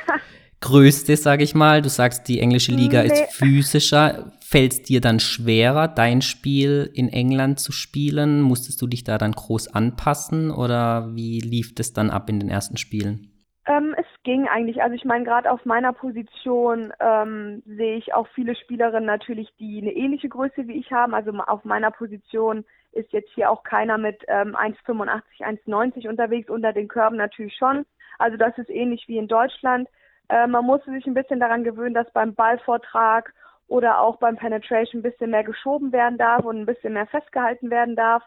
größte, 0.61 1.15
sage 1.15 1.43
ich 1.43 1.55
mal. 1.55 1.81
Du 1.81 1.89
sagst, 1.89 2.27
die 2.27 2.39
englische 2.39 2.71
Liga 2.71 3.01
nee. 3.01 3.07
ist 3.07 3.33
physischer. 3.33 4.33
Fällt 4.41 4.73
es 4.73 4.81
dir 4.81 4.99
dann 4.99 5.19
schwerer, 5.19 5.87
dein 5.87 6.21
Spiel 6.21 6.89
in 6.93 7.07
England 7.07 7.59
zu 7.59 7.71
spielen? 7.71 8.41
Musstest 8.41 8.81
du 8.81 8.87
dich 8.87 9.03
da 9.03 9.17
dann 9.17 9.31
groß 9.31 9.73
anpassen 9.73 10.49
oder 10.51 11.15
wie 11.15 11.39
lief 11.39 11.75
das 11.75 11.93
dann 11.93 12.09
ab 12.09 12.29
in 12.29 12.39
den 12.39 12.49
ersten 12.49 12.77
Spielen? 12.77 13.29
Ähm, 13.67 13.93
es 13.97 14.07
ging 14.23 14.47
eigentlich. 14.47 14.81
Also 14.81 14.95
ich 14.95 15.05
meine, 15.05 15.23
gerade 15.23 15.51
auf 15.51 15.63
meiner 15.65 15.93
Position 15.93 16.91
ähm, 16.99 17.61
sehe 17.65 17.97
ich 17.97 18.15
auch 18.15 18.27
viele 18.33 18.55
Spielerinnen 18.55 19.05
natürlich, 19.05 19.47
die 19.59 19.79
eine 19.79 19.91
ähnliche 19.91 20.27
Größe 20.27 20.67
wie 20.67 20.79
ich 20.79 20.91
haben. 20.91 21.13
Also 21.13 21.31
auf 21.31 21.63
meiner 21.63 21.91
Position 21.91 22.65
ist 22.91 23.11
jetzt 23.11 23.31
hier 23.33 23.49
auch 23.49 23.63
keiner 23.63 23.97
mit 23.97 24.23
ähm, 24.27 24.55
1,85, 24.55 25.21
1,90 25.41 26.09
unterwegs, 26.09 26.49
unter 26.49 26.73
den 26.73 26.87
Körben 26.87 27.17
natürlich 27.17 27.55
schon. 27.55 27.85
Also 28.17 28.37
das 28.37 28.57
ist 28.57 28.69
ähnlich 28.69 29.05
wie 29.07 29.17
in 29.17 29.27
Deutschland. 29.27 29.87
Äh, 30.29 30.47
man 30.47 30.65
musste 30.65 30.91
sich 30.91 31.05
ein 31.05 31.13
bisschen 31.13 31.39
daran 31.39 31.63
gewöhnen, 31.63 31.93
dass 31.93 32.11
beim 32.11 32.35
Ballvortrag 32.35 33.33
oder 33.67 33.99
auch 33.99 34.17
beim 34.17 34.35
Penetration 34.35 34.99
ein 34.99 35.03
bisschen 35.03 35.31
mehr 35.31 35.43
geschoben 35.43 35.91
werden 35.91 36.17
darf 36.17 36.43
und 36.43 36.59
ein 36.59 36.65
bisschen 36.65 36.93
mehr 36.93 37.07
festgehalten 37.07 37.69
werden 37.69 37.95
darf, 37.95 38.23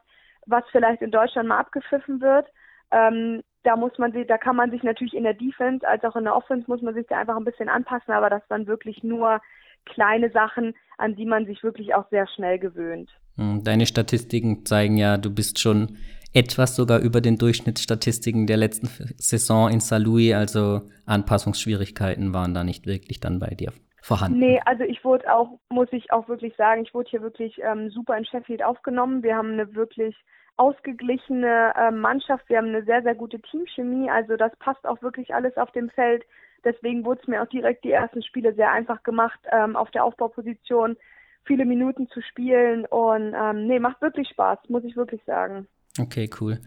was 0.47 0.65
vielleicht 0.71 1.03
in 1.03 1.11
Deutschland 1.11 1.49
mal 1.49 1.59
abgepfiffen 1.59 2.21
wird. 2.21 2.47
Ähm, 2.91 3.43
da 3.65 3.77
muss 3.77 3.97
man 3.99 4.13
sich, 4.13 4.27
da 4.27 4.39
kann 4.39 4.57
man 4.57 4.71
sich 4.71 4.83
natürlich 4.83 5.15
in 5.15 5.25
der 5.25 5.35
Defense 5.35 5.87
als 5.87 6.05
auch 6.05 6.17
in 6.17 6.25
der 6.25 6.37
Offense 6.37 6.69
muss 6.69 6.83
man 6.83 6.95
sich 6.95 7.07
da 7.07 7.19
einfach 7.19 7.37
ein 7.37 7.45
bisschen 7.45 7.69
anpassen, 7.69 8.13
aber 8.13 8.29
das 8.29 8.43
waren 8.51 8.67
wirklich 8.67 9.03
nur 9.03 9.41
kleine 9.85 10.31
Sachen, 10.31 10.75
an 10.99 11.17
die 11.17 11.27
man 11.27 11.47
sich 11.47 11.63
wirklich 11.63 11.95
auch 11.95 12.09
sehr 12.11 12.27
schnell 12.29 12.59
gewöhnt. 12.59 13.11
Hm, 13.37 13.65
deine 13.65 13.87
Statistiken 13.87 14.65
zeigen 14.65 14.97
ja, 14.97 15.17
du 15.17 15.35
bist 15.35 15.59
schon 15.59 15.97
etwas 16.35 16.77
sogar 16.77 17.01
über 17.01 17.21
den 17.21 17.37
Durchschnittsstatistiken 17.37 18.47
der 18.47 18.57
letzten 18.57 18.87
Saison 19.17 19.71
in 19.71 19.81
Saint-Louis, 19.81 20.35
also 20.35 20.83
Anpassungsschwierigkeiten 21.07 22.33
waren 22.33 22.55
da 22.55 22.65
nicht 22.65 22.87
wirklich 22.87 23.21
dann 23.21 23.39
bei 23.39 23.49
dir 23.49 23.73
vorhanden. 24.03 24.39
Nee, 24.39 24.61
also 24.65 24.83
ich 24.83 25.05
wurde 25.05 25.33
auch, 25.33 25.59
muss 25.69 25.89
ich 25.93 26.11
auch 26.11 26.29
wirklich 26.29 26.55
sagen, 26.57 26.83
ich 26.83 26.95
wurde 26.95 27.11
hier 27.11 27.23
wirklich 27.23 27.61
ähm, 27.63 27.91
super 27.91 28.17
in 28.17 28.25
Sheffield 28.25 28.63
aufgenommen. 28.63 29.23
Wir 29.23 29.37
haben 29.37 29.53
eine 29.53 29.75
wirklich 29.75 30.17
ausgeglichene 30.57 31.73
äh, 31.77 31.91
Mannschaft. 31.91 32.49
Wir 32.49 32.59
haben 32.59 32.69
eine 32.69 32.85
sehr, 32.85 33.03
sehr 33.03 33.15
gute 33.15 33.41
Teamchemie. 33.41 34.11
Also 34.11 34.37
das 34.37 34.53
passt 34.59 34.87
auch 34.87 35.01
wirklich 35.03 35.35
alles 35.35 35.57
auf 35.57 35.71
dem 35.73 35.89
Feld. 35.91 36.25
Deswegen 36.65 37.05
wurde 37.05 37.21
es 37.23 37.29
mir 37.29 37.43
auch 37.43 37.49
direkt 37.49 37.85
die 37.85 37.91
ersten 37.91 38.23
Spiele 38.23 38.55
sehr 38.55 38.71
einfach 38.71 39.03
gemacht, 39.03 39.39
ähm, 39.51 39.77
auf 39.77 39.91
der 39.91 40.05
Aufbauposition 40.05 40.97
viele 41.45 41.65
Minuten 41.65 42.09
zu 42.09 42.21
spielen. 42.23 42.87
Und 42.87 43.35
ähm, 43.35 43.67
nee, 43.67 43.79
macht 43.79 44.01
wirklich 44.01 44.29
Spaß, 44.29 44.59
muss 44.69 44.85
ich 44.85 44.97
wirklich 44.97 45.21
sagen. 45.27 45.67
Okay, 45.99 46.31
cool. 46.41 46.61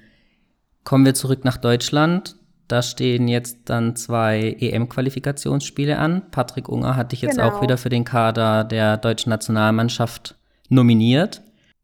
Kommen 0.84 1.06
wir 1.06 1.14
zurück 1.14 1.46
nach 1.46 1.58
Deutschland. 1.58 2.36
Da 2.68 2.82
stehen 2.82 3.28
jetzt 3.28 3.70
dann 3.70 3.96
zwei 3.96 4.56
EM-Qualifikationsspiele 4.60 5.98
an. 5.98 6.32
Patrick 6.32 6.68
Unger 6.68 6.96
hat 6.96 7.12
dich 7.12 7.22
jetzt 7.22 7.38
genau. 7.38 7.50
auch 7.50 7.62
wieder 7.62 7.78
für 7.78 7.90
den 7.90 8.06
Kader 8.06 8.64
der 8.64 8.98
deutschen 8.98 9.30
Nationalmannschaft 9.30 10.36
nominiert. 10.70 11.42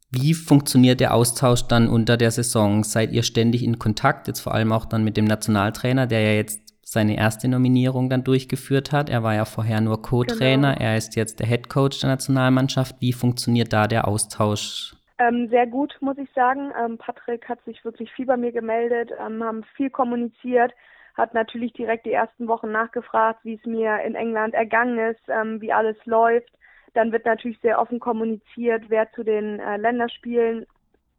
Wie 0.10 0.34
funktioniert 0.34 1.00
der 1.00 1.14
Austausch 1.14 1.64
dann 1.68 1.88
unter 1.88 2.18
der 2.18 2.32
Saison? 2.32 2.84
Seid 2.84 3.12
ihr 3.12 3.24
ständig 3.24 3.64
in 3.64 3.80
Kontakt, 3.80 4.28
jetzt 4.28 4.42
vor 4.42 4.54
allem 4.54 4.72
auch 4.72 4.86
dann 4.86 5.04
mit 5.04 5.18
dem 5.18 5.26
Nationaltrainer, 5.26 6.08
der 6.08 6.22
ja 6.22 6.34
jetzt 6.34 6.71
seine 6.84 7.18
erste 7.18 7.48
Nominierung 7.48 8.10
dann 8.10 8.24
durchgeführt 8.24 8.92
hat? 8.92 9.10
Er 9.10 9.24
war 9.24 9.36
ja 9.36 9.46
vorher 9.46 9.82
nur 9.82 10.02
Co-Trainer, 10.02 10.74
genau. 10.74 10.84
er 10.84 10.98
ist 10.98 11.16
jetzt 11.16 11.40
der 11.40 11.48
Head 11.48 11.70
Coach 11.70 12.00
der 12.00 12.10
Nationalmannschaft. 12.10 12.96
Wie 13.00 13.14
funktioniert 13.14 13.74
da 13.74 13.88
der 13.88 14.08
Austausch? 14.08 14.96
Ähm, 15.20 15.50
sehr 15.50 15.68
gut, 15.68 15.96
muss 16.02 16.18
ich 16.18 16.30
sagen. 16.34 16.72
Ähm, 16.84 16.98
Patrick 16.98 17.48
hat 17.48 17.64
sich 17.66 17.84
wirklich 17.86 18.12
viel 18.12 18.26
bei 18.26 18.38
mir 18.38 18.52
gemeldet, 18.52 19.12
ähm, 19.20 19.44
haben 19.44 19.64
viel 19.76 19.90
kommuniziert, 19.90 20.74
hat 21.16 21.34
natürlich 21.34 21.74
direkt 21.74 22.06
die 22.06 22.14
ersten 22.14 22.48
Wochen 22.48 22.72
nachgefragt, 22.72 23.40
wie 23.44 23.56
es 23.56 23.66
mir 23.66 24.00
in 24.06 24.16
England 24.16 24.54
ergangen 24.54 24.98
ist, 24.98 25.22
ähm, 25.28 25.62
wie 25.62 25.72
alles 25.72 25.98
läuft 26.06 26.52
dann 26.94 27.12
wird 27.12 27.26
natürlich 27.26 27.60
sehr 27.62 27.80
offen 27.80 28.00
kommuniziert, 28.00 28.86
wer 28.90 29.12
zu 29.14 29.24
den 29.24 29.60
äh, 29.60 29.78
Länderspielen 29.78 30.66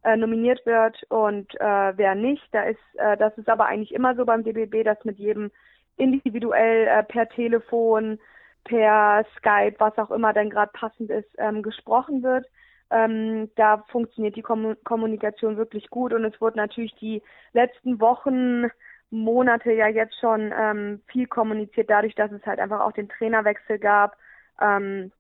äh, 0.05 0.17
nominiert 0.17 0.65
wird 0.67 1.03
und 1.11 1.55
äh, 1.61 1.97
wer 1.97 2.15
nicht. 2.15 2.43
Da 2.53 2.65
ist, 2.65 2.81
äh, 2.95 3.17
das 3.17 3.37
ist 3.39 3.49
aber 3.49 3.67
eigentlich 3.67 3.95
immer 3.95 4.15
so 4.17 4.25
beim 4.25 4.45
DBB, 4.45 4.85
dass 4.85 5.05
mit 5.05 5.19
jedem 5.19 5.51
individuell 5.97 6.87
äh, 6.89 7.03
per 7.03 7.29
Telefon, 7.29 8.19
per 8.65 9.25
Skype, 9.37 9.77
was 9.79 9.97
auch 9.99 10.11
immer 10.11 10.33
dann 10.33 10.51
gerade 10.51 10.73
passend 10.73 11.11
ist, 11.11 11.29
ähm, 11.39 11.63
gesprochen 11.63 12.23
wird. 12.23 12.47
Ähm, 12.91 13.51
da 13.57 13.85
funktioniert 13.89 14.37
die 14.37 14.43
Kom 14.43 14.77
Kommunikation 14.85 15.57
wirklich 15.57 15.89
gut 15.89 16.13
und 16.13 16.25
es 16.25 16.41
wurde 16.41 16.59
natürlich 16.59 16.95
die 16.97 17.23
letzten 17.53 18.01
Wochen, 18.01 18.71
Monate 19.11 19.73
ja 19.73 19.89
jetzt 19.89 20.19
schon 20.21 20.53
ähm, 20.59 21.03
viel 21.07 21.27
kommuniziert, 21.27 21.91
dadurch, 21.91 22.15
dass 22.15 22.33
es 22.33 22.45
halt 22.47 22.59
einfach 22.59 22.81
auch 22.81 22.93
den 22.93 23.11
Trainerwechsel 23.11 23.79
gab. 23.79 24.17
Ähm, 24.61 25.13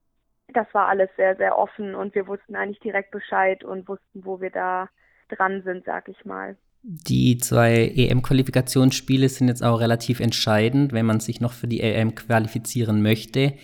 das 0.53 0.67
war 0.73 0.89
alles 0.89 1.11
sehr, 1.17 1.37
sehr 1.37 1.59
offen 1.59 1.95
und 1.95 2.15
wir 2.15 2.27
wussten 2.27 2.57
eigentlich 2.57 2.81
direkt 2.81 3.11
Bescheid 3.11 3.65
und 3.65 3.89
wussten, 3.89 4.25
wo 4.25 4.41
wir 4.41 4.51
da 4.51 4.89
dran 5.29 5.63
sind, 5.63 5.85
sag 5.85 6.09
ich 6.09 6.25
mal. 6.25 6.57
Die 6.83 7.39
zwei 7.39 7.93
EM-Qualifikationsspiele 7.95 9.29
sind 9.29 9.49
jetzt 9.49 9.63
auch 9.63 9.81
relativ 9.81 10.19
entscheidend, 10.19 10.93
wenn 10.93 11.07
man 11.07 11.21
sich 11.21 11.41
noch 11.41 11.53
für 11.53 11.69
die 11.69 11.81
EM 11.81 12.17
qualifizieren 12.17 13.03
möchte. 13.03 13.55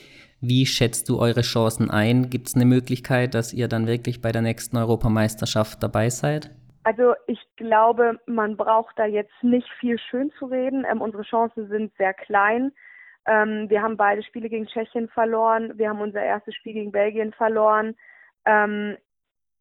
Wie 0.41 0.67
schätzt 0.67 1.09
du 1.09 1.19
eure 1.19 1.41
Chancen 1.41 1.91
ein? 1.91 2.31
Gibt 2.31 2.47
es 2.49 2.55
eine 2.55 2.65
Möglichkeit, 2.65 3.35
dass 3.35 3.53
ihr 3.53 3.67
dann 3.67 3.89
wirklich 3.89 4.23
bei 4.23 4.31
der 4.31 4.43
nächsten 4.43 4.77
Europameisterschaft 4.77 5.83
dabei 5.83 6.11
seid? 6.11 6.51
Also 6.85 7.15
ich 7.27 7.41
glaube, 7.57 8.21
man 8.27 8.57
braucht 8.57 8.97
da 8.99 9.05
jetzt 9.05 9.43
nicht 9.43 9.69
viel 9.81 9.99
schön 9.99 10.31
zu 10.39 10.47
reden. 10.47 10.87
Ähm, 10.91 11.01
unsere 11.01 11.25
Chancen 11.25 11.69
sind 11.69 11.93
sehr 11.99 12.15
klein. 12.15 12.71
Ähm, 13.27 13.69
wir 13.69 13.83
haben 13.83 13.97
beide 13.97 14.23
Spiele 14.23 14.49
gegen 14.49 14.67
Tschechien 14.67 15.09
verloren. 15.09 15.77
Wir 15.77 15.89
haben 15.89 16.01
unser 16.01 16.23
erstes 16.23 16.55
Spiel 16.55 16.75
gegen 16.75 16.93
Belgien 16.93 17.33
verloren. 17.33 17.95
Ähm, 18.45 18.97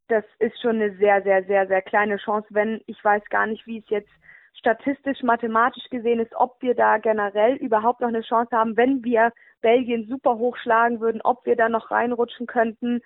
das 0.07 0.23
ist 0.39 0.59
schon 0.61 0.77
eine 0.77 0.95
sehr, 0.97 1.21
sehr, 1.23 1.43
sehr, 1.43 1.67
sehr 1.67 1.81
kleine 1.81 2.17
Chance, 2.17 2.47
wenn 2.51 2.81
ich 2.85 3.03
weiß 3.03 3.23
gar 3.29 3.45
nicht, 3.45 3.65
wie 3.67 3.79
es 3.79 3.89
jetzt 3.89 4.09
statistisch, 4.53 5.21
mathematisch 5.21 5.83
gesehen 5.89 6.19
ist, 6.19 6.33
ob 6.35 6.61
wir 6.61 6.75
da 6.75 6.97
generell 6.97 7.55
überhaupt 7.55 8.01
noch 8.01 8.07
eine 8.07 8.21
Chance 8.21 8.55
haben, 8.55 8.77
wenn 8.77 9.03
wir 9.03 9.31
Belgien 9.61 10.07
super 10.07 10.37
hochschlagen 10.37 10.99
würden, 11.01 11.21
ob 11.23 11.45
wir 11.45 11.55
da 11.55 11.69
noch 11.69 11.91
reinrutschen 11.91 12.47
könnten. 12.47 13.01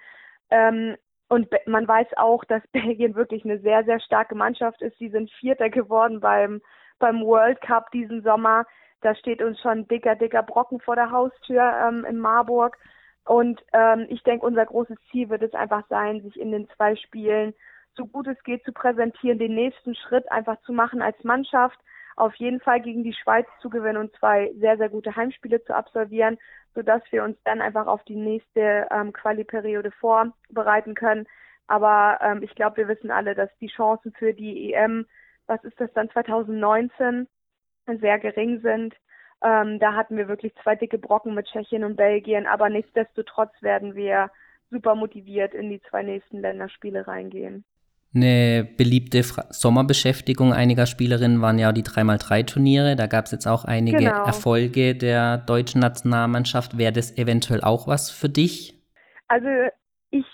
Ähm, 0.52 0.96
Und 1.30 1.48
man 1.66 1.88
weiß 1.88 2.08
auch, 2.18 2.44
dass 2.46 2.62
Belgien 2.74 3.16
wirklich 3.16 3.46
eine 3.46 3.60
sehr, 3.60 3.84
sehr 3.86 4.00
starke 4.00 4.36
Mannschaft 4.36 4.82
ist. 4.82 4.98
Sie 4.98 5.10
sind 5.10 5.32
Vierter 5.32 5.70
geworden 5.70 6.20
beim, 6.20 6.62
beim 7.00 7.22
World 7.22 7.60
Cup 7.62 7.90
diesen 7.92 8.22
Sommer. 8.22 8.66
Da 9.02 9.16
steht 9.16 9.42
uns 9.42 9.60
schon 9.60 9.88
dicker, 9.88 10.16
dicker 10.16 10.44
Brocken 10.44 10.80
vor 10.80 10.96
der 10.96 11.12
Haustür 11.12 11.62
ähm, 11.88 12.06
in 12.06 12.20
Marburg. 12.20 12.78
Und 13.26 13.62
ähm, 13.74 14.06
ich 14.10 14.24
denke, 14.24 14.46
unser 14.46 14.66
großes 14.66 14.98
Ziel 15.12 15.30
wird 15.30 15.44
es 15.44 15.54
einfach 15.54 15.84
sein, 15.90 16.22
sich 16.22 16.40
in 16.40 16.52
den 16.52 16.68
zwei 16.70 16.96
Spielen 16.96 17.54
so 17.96 18.06
gut 18.06 18.28
es 18.28 18.42
geht 18.44 18.64
zu 18.64 18.72
präsentieren, 18.72 19.40
den 19.40 19.56
nächsten 19.56 19.96
Schritt 19.96 20.32
einfach 20.32 20.60
zu 20.62 20.74
machen 20.74 21.02
als 21.02 21.22
Mannschaft, 21.24 21.78
auf 22.16 22.36
jeden 22.36 22.60
Fall 22.60 22.82
gegen 22.82 23.04
die 23.04 23.14
Schweiz 23.14 23.48
zu 23.62 23.70
gewinnen 23.70 23.98
und 23.98 24.16
zwei 24.16 24.52
sehr, 24.60 24.78
sehr 24.78 24.90
gute 24.90 25.16
Heimspiele 25.16 25.64
zu 25.64 25.76
absolvieren, 25.76 26.38
sodass 26.74 27.02
wir 27.12 27.24
uns 27.24 27.38
dann 27.44 27.62
einfach 27.62 27.88
auf 27.88 28.04
die 28.04 28.16
nächste 28.16 28.88
ähm, 28.92 29.14
Quali-Periode 29.14 29.92
vorbereiten 29.92 30.94
können. 30.94 31.28
Aber 31.68 32.20
ähm, 32.22 32.44
ich 32.44 32.54
glaube, 32.56 32.78
wir 32.78 32.88
wissen 32.88 33.12
alle, 33.12 33.34
dass 33.34 33.50
die 33.60 33.70
Chancen 33.70 34.14
für 34.14 34.34
die 34.34 34.74
EM, 34.74 35.06
was 35.48 35.64
ist 35.64 35.80
das 35.80 35.92
dann 35.94 36.10
2019, 36.10 37.28
sehr 37.86 38.20
gering 38.20 38.62
sind. 38.62 38.96
Ähm, 39.44 39.80
da 39.80 39.94
hatten 39.94 40.18
wir 40.18 40.28
wirklich 40.28 40.54
zwei 40.62 40.76
dicke 40.76 40.98
Brocken 40.98 41.34
mit 41.34 41.48
Tschechien 41.48 41.84
und 41.84 41.96
Belgien, 41.96 42.46
aber 42.46 42.70
nichtsdestotrotz 42.70 43.52
werden 43.62 43.96
wir 43.96 44.30
super 44.70 44.96
motiviert 44.96 45.54
in 45.54 45.70
die 45.70 45.82
zwei 45.90 46.04
nächsten 46.04 46.40
Länderspiele 46.40 47.08
reingehen. 47.08 47.66
Eine 48.14 48.68
beliebte 48.78 49.24
Fra 49.24 49.46
Sommerbeschäftigung 49.52 50.52
einiger 50.52 50.86
Spielerinnen 50.86 51.42
waren 51.42 51.58
ja 51.58 51.72
die 51.72 51.84
3x3-Turniere. 51.84 52.98
Da 52.98 53.08
gab 53.08 53.26
es 53.26 53.32
jetzt 53.32 53.48
auch 53.48 53.64
einige 53.64 53.98
genau. 54.00 54.26
Erfolge 54.26 54.96
der 54.96 55.38
deutschen 55.38 55.80
Nationalmannschaft. 55.80 56.78
Wäre 56.78 56.92
das 56.92 57.18
eventuell 57.18 57.62
auch 57.62 57.88
was 57.88 58.12
für 58.12 58.28
dich? 58.28 58.78
Also 59.30 59.48
ich 60.10 60.26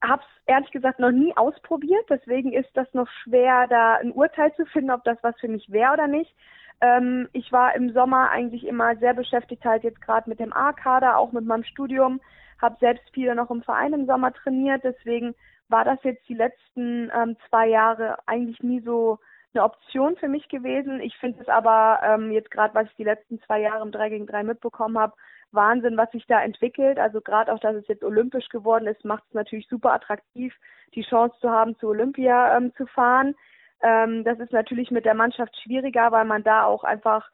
habe 0.00 0.22
es 0.22 0.42
ehrlich 0.46 0.70
gesagt 0.70 1.00
noch 1.00 1.10
nie 1.10 1.36
ausprobiert. 1.36 2.04
Deswegen 2.08 2.52
ist 2.52 2.70
das 2.74 2.86
noch 2.92 3.08
schwer, 3.24 3.66
da 3.68 3.96
ein 3.96 4.12
Urteil 4.12 4.54
zu 4.54 4.64
finden, 4.66 4.92
ob 4.92 5.02
das 5.02 5.18
was 5.22 5.34
für 5.40 5.48
mich 5.48 5.72
wäre 5.72 5.94
oder 5.94 6.06
nicht. 6.06 6.32
Ähm, 6.80 7.28
ich 7.32 7.52
war 7.52 7.74
im 7.74 7.92
Sommer 7.92 8.30
eigentlich 8.30 8.66
immer 8.66 8.96
sehr 8.96 9.14
beschäftigt, 9.14 9.64
halt 9.64 9.84
jetzt 9.84 10.00
gerade 10.00 10.28
mit 10.28 10.40
dem 10.40 10.52
A-Kader, 10.52 11.18
auch 11.18 11.32
mit 11.32 11.44
meinem 11.44 11.64
Studium. 11.64 12.20
Habe 12.60 12.76
selbst 12.80 13.08
viel 13.12 13.34
noch 13.34 13.50
im 13.50 13.62
Verein 13.62 13.92
im 13.92 14.06
Sommer 14.06 14.32
trainiert. 14.32 14.82
Deswegen 14.84 15.34
war 15.68 15.84
das 15.84 15.98
jetzt 16.02 16.28
die 16.28 16.34
letzten 16.34 17.10
ähm, 17.14 17.36
zwei 17.48 17.68
Jahre 17.68 18.18
eigentlich 18.26 18.62
nie 18.62 18.80
so 18.80 19.18
eine 19.54 19.64
Option 19.64 20.16
für 20.16 20.28
mich 20.28 20.48
gewesen. 20.48 21.00
Ich 21.00 21.16
finde 21.16 21.40
es 21.40 21.48
aber 21.48 22.00
ähm, 22.02 22.32
jetzt 22.32 22.50
gerade, 22.50 22.74
was 22.74 22.86
ich 22.86 22.96
die 22.96 23.04
letzten 23.04 23.40
zwei 23.42 23.60
Jahre 23.60 23.84
im 23.84 23.92
3 23.92 24.10
gegen 24.10 24.26
3 24.26 24.42
mitbekommen 24.42 24.98
habe, 24.98 25.14
Wahnsinn, 25.52 25.96
was 25.96 26.10
sich 26.10 26.26
da 26.26 26.42
entwickelt. 26.42 26.98
Also 26.98 27.20
gerade 27.20 27.52
auch, 27.52 27.60
dass 27.60 27.76
es 27.76 27.86
jetzt 27.86 28.02
olympisch 28.02 28.48
geworden 28.48 28.86
ist, 28.86 29.04
macht 29.04 29.24
es 29.28 29.34
natürlich 29.34 29.68
super 29.68 29.92
attraktiv, 29.92 30.54
die 30.94 31.02
Chance 31.02 31.36
zu 31.40 31.50
haben, 31.50 31.76
zu 31.78 31.88
Olympia 31.88 32.56
ähm, 32.56 32.74
zu 32.74 32.86
fahren. 32.86 33.34
Ähm, 33.82 34.24
das 34.24 34.38
ist 34.38 34.52
natürlich 34.52 34.90
mit 34.90 35.04
der 35.04 35.14
Mannschaft 35.14 35.56
schwieriger, 35.62 36.12
weil 36.12 36.24
man 36.24 36.42
da 36.42 36.64
auch 36.64 36.84
einfach 36.84 37.28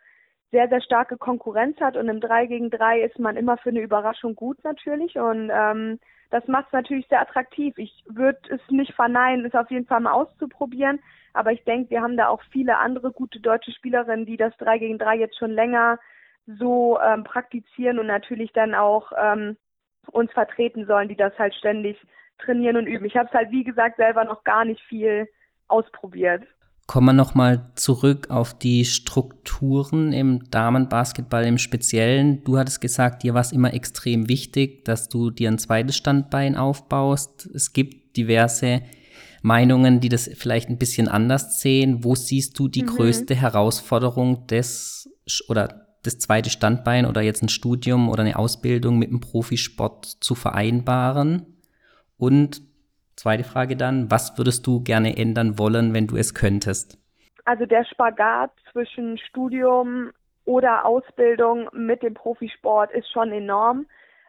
sehr, 0.51 0.69
sehr 0.69 0.81
starke 0.81 1.17
Konkurrenz 1.17 1.81
hat 1.81 1.97
und 1.97 2.09
im 2.09 2.21
3 2.21 2.47
gegen 2.47 2.71
3 2.71 3.03
ist 3.03 3.19
man 3.19 3.37
immer 3.37 3.57
für 3.57 3.71
eine 3.71 3.81
Überraschung 3.81 4.35
gut 4.35 4.63
natürlich 4.65 5.17
und 5.17 5.51
ähm, 5.53 6.01
das 6.31 6.47
macht 6.47 6.67
es 6.67 6.73
natürlich 6.73 7.07
sehr 7.09 7.21
attraktiv. 7.21 7.75
Ich 7.77 8.05
würde 8.07 8.39
es 8.51 8.61
nicht 8.71 8.95
verneinen, 8.95 9.45
es 9.45 9.55
auf 9.55 9.71
jeden 9.71 9.87
Fall 9.87 10.01
mal 10.01 10.13
auszuprobieren. 10.13 11.01
Aber 11.33 11.53
ich 11.53 11.65
denke, 11.65 11.91
wir 11.91 12.03
haben 12.03 12.17
da 12.17 12.29
auch 12.29 12.41
viele 12.51 12.79
andere 12.79 13.11
gute 13.13 13.41
deutsche 13.41 13.73
Spielerinnen, 13.73 14.27
die 14.27 14.37
das 14.37 14.57
3 14.59 14.79
gegen 14.79 14.99
3 14.99 15.17
jetzt 15.17 15.39
schon 15.39 15.51
länger 15.51 15.99
so 16.47 16.99
ähm, 17.01 17.25
praktizieren 17.25 17.99
und 17.99 18.07
natürlich 18.07 18.53
dann 18.53 18.75
auch 18.75 19.13
ähm, 19.21 19.57
uns 20.11 20.33
vertreten 20.33 20.87
sollen, 20.87 21.09
die 21.09 21.17
das 21.17 21.37
halt 21.39 21.55
ständig 21.55 22.01
trainieren 22.39 22.77
und 22.77 22.87
üben. 22.87 23.05
Ich 23.05 23.17
habe 23.17 23.29
es 23.29 23.35
halt, 23.35 23.51
wie 23.51 23.65
gesagt, 23.65 23.97
selber 23.97 24.25
noch 24.25 24.45
gar 24.45 24.65
nicht 24.65 24.81
viel 24.83 25.29
ausprobiert. 25.71 26.43
Kommen 26.91 27.07
wir 27.07 27.13
nochmal 27.13 27.71
zurück 27.77 28.31
auf 28.31 28.59
die 28.59 28.85
Strukturen 28.85 30.13
im 30.13 30.51
Damenbasketball 30.51 31.45
im 31.45 31.57
Speziellen. 31.57 32.43
Du 32.43 32.59
hattest 32.59 32.81
gesagt, 32.81 33.23
dir 33.23 33.33
war 33.33 33.43
es 33.43 33.53
immer 33.53 33.73
extrem 33.73 34.29
wichtig, 34.29 34.85
dass 34.85 35.09
du 35.09 35.31
dir 35.31 35.51
ein 35.51 35.59
zweites 35.59 35.97
Standbein 35.97 36.57
aufbaust. 36.57 37.49
Es 37.55 37.73
gibt 37.73 38.17
diverse 38.17 38.83
Meinungen, 39.43 40.01
die 40.01 40.09
das 40.09 40.29
vielleicht 40.35 40.69
ein 40.69 40.79
bisschen 40.79 41.07
anders 41.07 41.61
sehen. 41.61 42.03
Wo 42.03 42.17
siehst 42.17 42.59
du 42.59 42.67
die 42.67 42.83
mhm. 42.83 42.87
größte 42.87 43.37
Herausforderung 43.37 44.49
des 44.49 45.09
oder 45.49 45.87
das 46.03 46.19
zweite 46.19 46.51
Standbein 46.51 47.07
oder 47.07 47.21
jetzt 47.21 47.43
ein 47.43 47.49
Studium 47.49 48.09
oder 48.09 48.23
eine 48.23 48.37
Ausbildung 48.37 48.99
mit 48.99 49.11
dem 49.11 49.21
Profisport 49.21 50.07
zu 50.07 50.35
vereinbaren? 50.35 51.47
Und 52.17 52.63
Zweite 53.21 53.45
Frage 53.45 53.77
dann, 53.77 54.11
was 54.11 54.39
würdest 54.39 54.67
du 54.67 54.83
gerne 54.83 55.19
ändern 55.19 55.59
wollen, 55.59 55.93
wenn 55.93 56.07
du 56.07 56.17
es 56.17 56.33
könntest? 56.33 56.99
Also 57.45 57.67
der 57.67 57.85
Spagat 57.85 58.51
zwischen 58.73 59.19
Studium 59.19 60.11
oder 60.47 60.87
Ausbildung 60.87 61.69
mit 61.75 62.03
dem 62.03 62.15
Profisport 62.15 62.91
ist 62.93 63.13
schon 63.13 63.31
enorm. 63.31 63.85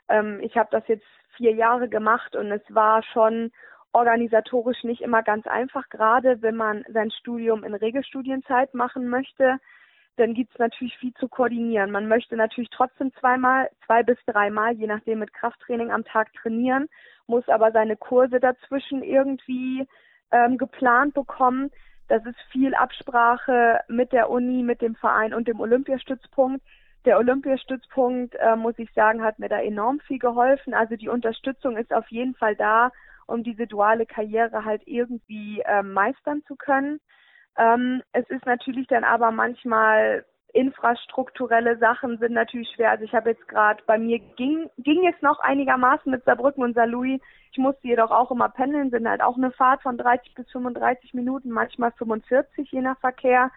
Ähm, 0.10 0.42
ich 0.42 0.58
habe 0.58 0.68
das 0.72 0.86
jetzt 0.90 1.06
vier 1.38 1.54
Jahre 1.54 1.88
gemacht 1.88 2.36
und 2.36 2.52
es 2.52 2.64
war 2.68 3.02
schon 3.02 3.54
organisatorisch 3.94 4.84
nicht 4.84 5.00
immer 5.00 5.24
ganz 5.24 5.48
einfach, 5.48 5.88
gerade 5.88 6.42
wenn 6.42 6.58
man 6.58 6.84
sein 6.92 7.12
Studium 7.12 7.64
in 7.64 7.74
Regelstudienzeit 7.74 8.74
machen 8.74 9.08
möchte. 9.08 9.56
Dann 10.18 10.34
gibt 10.34 10.52
es 10.52 10.60
natürlich 10.60 10.98
viel 10.98 11.14
zu 11.14 11.30
koordinieren. 11.30 11.92
Man 11.92 12.10
möchte 12.10 12.36
natürlich 12.36 12.70
trotzdem 12.72 13.14
zweimal, 13.22 13.70
zwei 13.86 14.04
bis 14.04 14.18
dreimal, 14.26 14.74
je 14.74 14.88
nachdem 14.88 15.20
mit 15.20 15.32
Krafttraining 15.32 15.92
am 15.92 16.04
Tag 16.04 16.34
trainieren 16.34 16.90
muss 17.28 17.48
aber 17.48 17.72
seine 17.72 17.96
Kurse 17.98 18.40
dazwischen 18.40 19.04
irgendwie 19.04 19.88
ähm, 20.32 20.58
geplant 20.58 21.14
bekommen. 21.14 21.72
Das 22.08 22.26
ist 22.26 22.40
viel 22.52 22.76
Absprache 22.76 23.80
mit 23.88 24.12
der 24.12 24.30
Uni, 24.30 24.64
mit 24.64 24.82
dem 24.82 24.96
Verein 24.96 25.34
und 25.34 25.48
dem 25.48 25.60
Olympiastützpunkt. 25.60 26.64
Der 27.06 27.18
Olympiastützpunkt, 27.18 28.36
äh, 28.36 28.56
muss 28.56 28.78
ich 28.78 28.92
sagen, 28.94 29.24
hat 29.24 29.40
mir 29.40 29.50
da 29.50 29.60
enorm 29.60 30.00
viel 30.02 30.20
geholfen. 30.20 30.74
Also 30.74 30.96
die 30.96 31.10
Unterstützung 31.10 31.78
ist 31.78 31.94
auf 31.94 32.08
jeden 32.10 32.36
Fall 32.36 32.56
da, 32.56 32.92
um 33.28 33.44
diese 33.44 33.66
duale 33.66 34.06
Karriere 34.06 34.66
halt 34.66 34.84
irgendwie 34.86 35.62
äh, 35.62 35.82
meistern 35.84 36.44
zu 36.48 36.56
können. 36.56 37.00
Ähm, 37.58 38.04
es 38.12 38.30
ist 38.30 38.46
natürlich 38.46 38.88
dann 38.88 39.04
aber 39.04 39.32
manchmal 39.32 40.26
infrastrukturelle 40.54 41.78
Sachen 41.78 42.18
sind 42.18 42.34
natürlich 42.34 42.70
schwer. 42.76 42.92
Also 42.92 43.06
ich 43.06 43.14
habe 43.14 43.30
jetzt 43.30 43.48
gerade, 43.48 43.82
bei 43.86 43.98
mir 43.98 44.20
ging, 44.20 44.70
ging 44.78 45.08
es 45.08 45.22
noch 45.22 45.40
einigermaßen 45.40 46.12
mit 46.12 46.24
Saarbrücken 46.26 46.64
und 46.64 46.74
Saarlouis. 46.74 47.22
Ich 47.52 47.58
musste 47.58 47.88
jedoch 47.88 48.12
auch 48.12 48.32
immer 48.32 48.50
pendeln, 48.50 48.90
sind 48.90 49.08
halt 49.08 49.22
auch 49.22 49.38
eine 49.38 49.52
Fahrt 49.52 49.82
von 49.82 49.98
30 49.98 50.34
bis 50.36 50.50
35 50.52 51.14
Minuten, 51.14 51.52
manchmal 51.52 51.92
45 51.92 52.72
je 52.72 52.82
nach 52.82 53.00
Verkehr. 53.00 53.52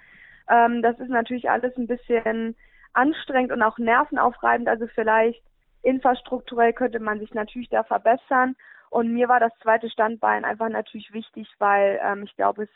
Ähm, 0.48 0.82
das 0.82 0.98
ist 0.98 1.10
natürlich 1.10 1.50
alles 1.50 1.76
ein 1.76 1.86
bisschen 1.86 2.56
anstrengend 2.92 3.52
und 3.52 3.62
auch 3.62 3.78
nervenaufreibend. 3.78 4.68
Also 4.68 4.86
vielleicht 4.86 5.42
infrastrukturell 5.82 6.72
könnte 6.72 7.00
man 7.00 7.18
sich 7.18 7.34
natürlich 7.34 7.68
da 7.68 7.82
verbessern. 7.82 8.56
Und 8.90 9.12
mir 9.12 9.28
war 9.28 9.40
das 9.40 9.52
zweite 9.62 9.90
Standbein 9.90 10.44
einfach 10.44 10.68
natürlich 10.68 11.12
wichtig, 11.12 11.48
weil 11.58 12.00
ähm, 12.04 12.22
ich 12.22 12.36
glaube, 12.36 12.64
es 12.64 12.70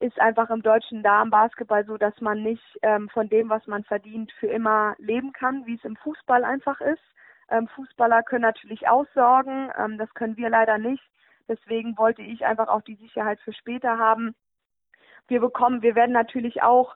ist 0.00 0.20
einfach 0.20 0.50
im 0.50 0.62
deutschen 0.62 1.02
Damenbasketball 1.02 1.84
so, 1.84 1.96
dass 1.96 2.20
man 2.20 2.42
nicht 2.42 2.62
ähm, 2.82 3.08
von 3.08 3.28
dem, 3.28 3.48
was 3.48 3.66
man 3.66 3.84
verdient, 3.84 4.32
für 4.32 4.46
immer 4.46 4.94
leben 4.98 5.32
kann, 5.32 5.66
wie 5.66 5.74
es 5.74 5.84
im 5.84 5.96
Fußball 5.96 6.44
einfach 6.44 6.80
ist. 6.80 7.02
Ähm, 7.50 7.66
Fußballer 7.68 8.22
können 8.22 8.42
natürlich 8.42 8.88
aussorgen, 8.88 9.70
ähm, 9.78 9.98
das 9.98 10.12
können 10.14 10.36
wir 10.36 10.50
leider 10.50 10.78
nicht. 10.78 11.02
Deswegen 11.48 11.96
wollte 11.96 12.22
ich 12.22 12.44
einfach 12.44 12.68
auch 12.68 12.82
die 12.82 12.96
Sicherheit 12.96 13.40
für 13.40 13.52
später 13.52 13.98
haben. 13.98 14.34
Wir 15.26 15.40
bekommen, 15.40 15.82
wir 15.82 15.94
werden 15.94 16.12
natürlich 16.12 16.62
auch 16.62 16.94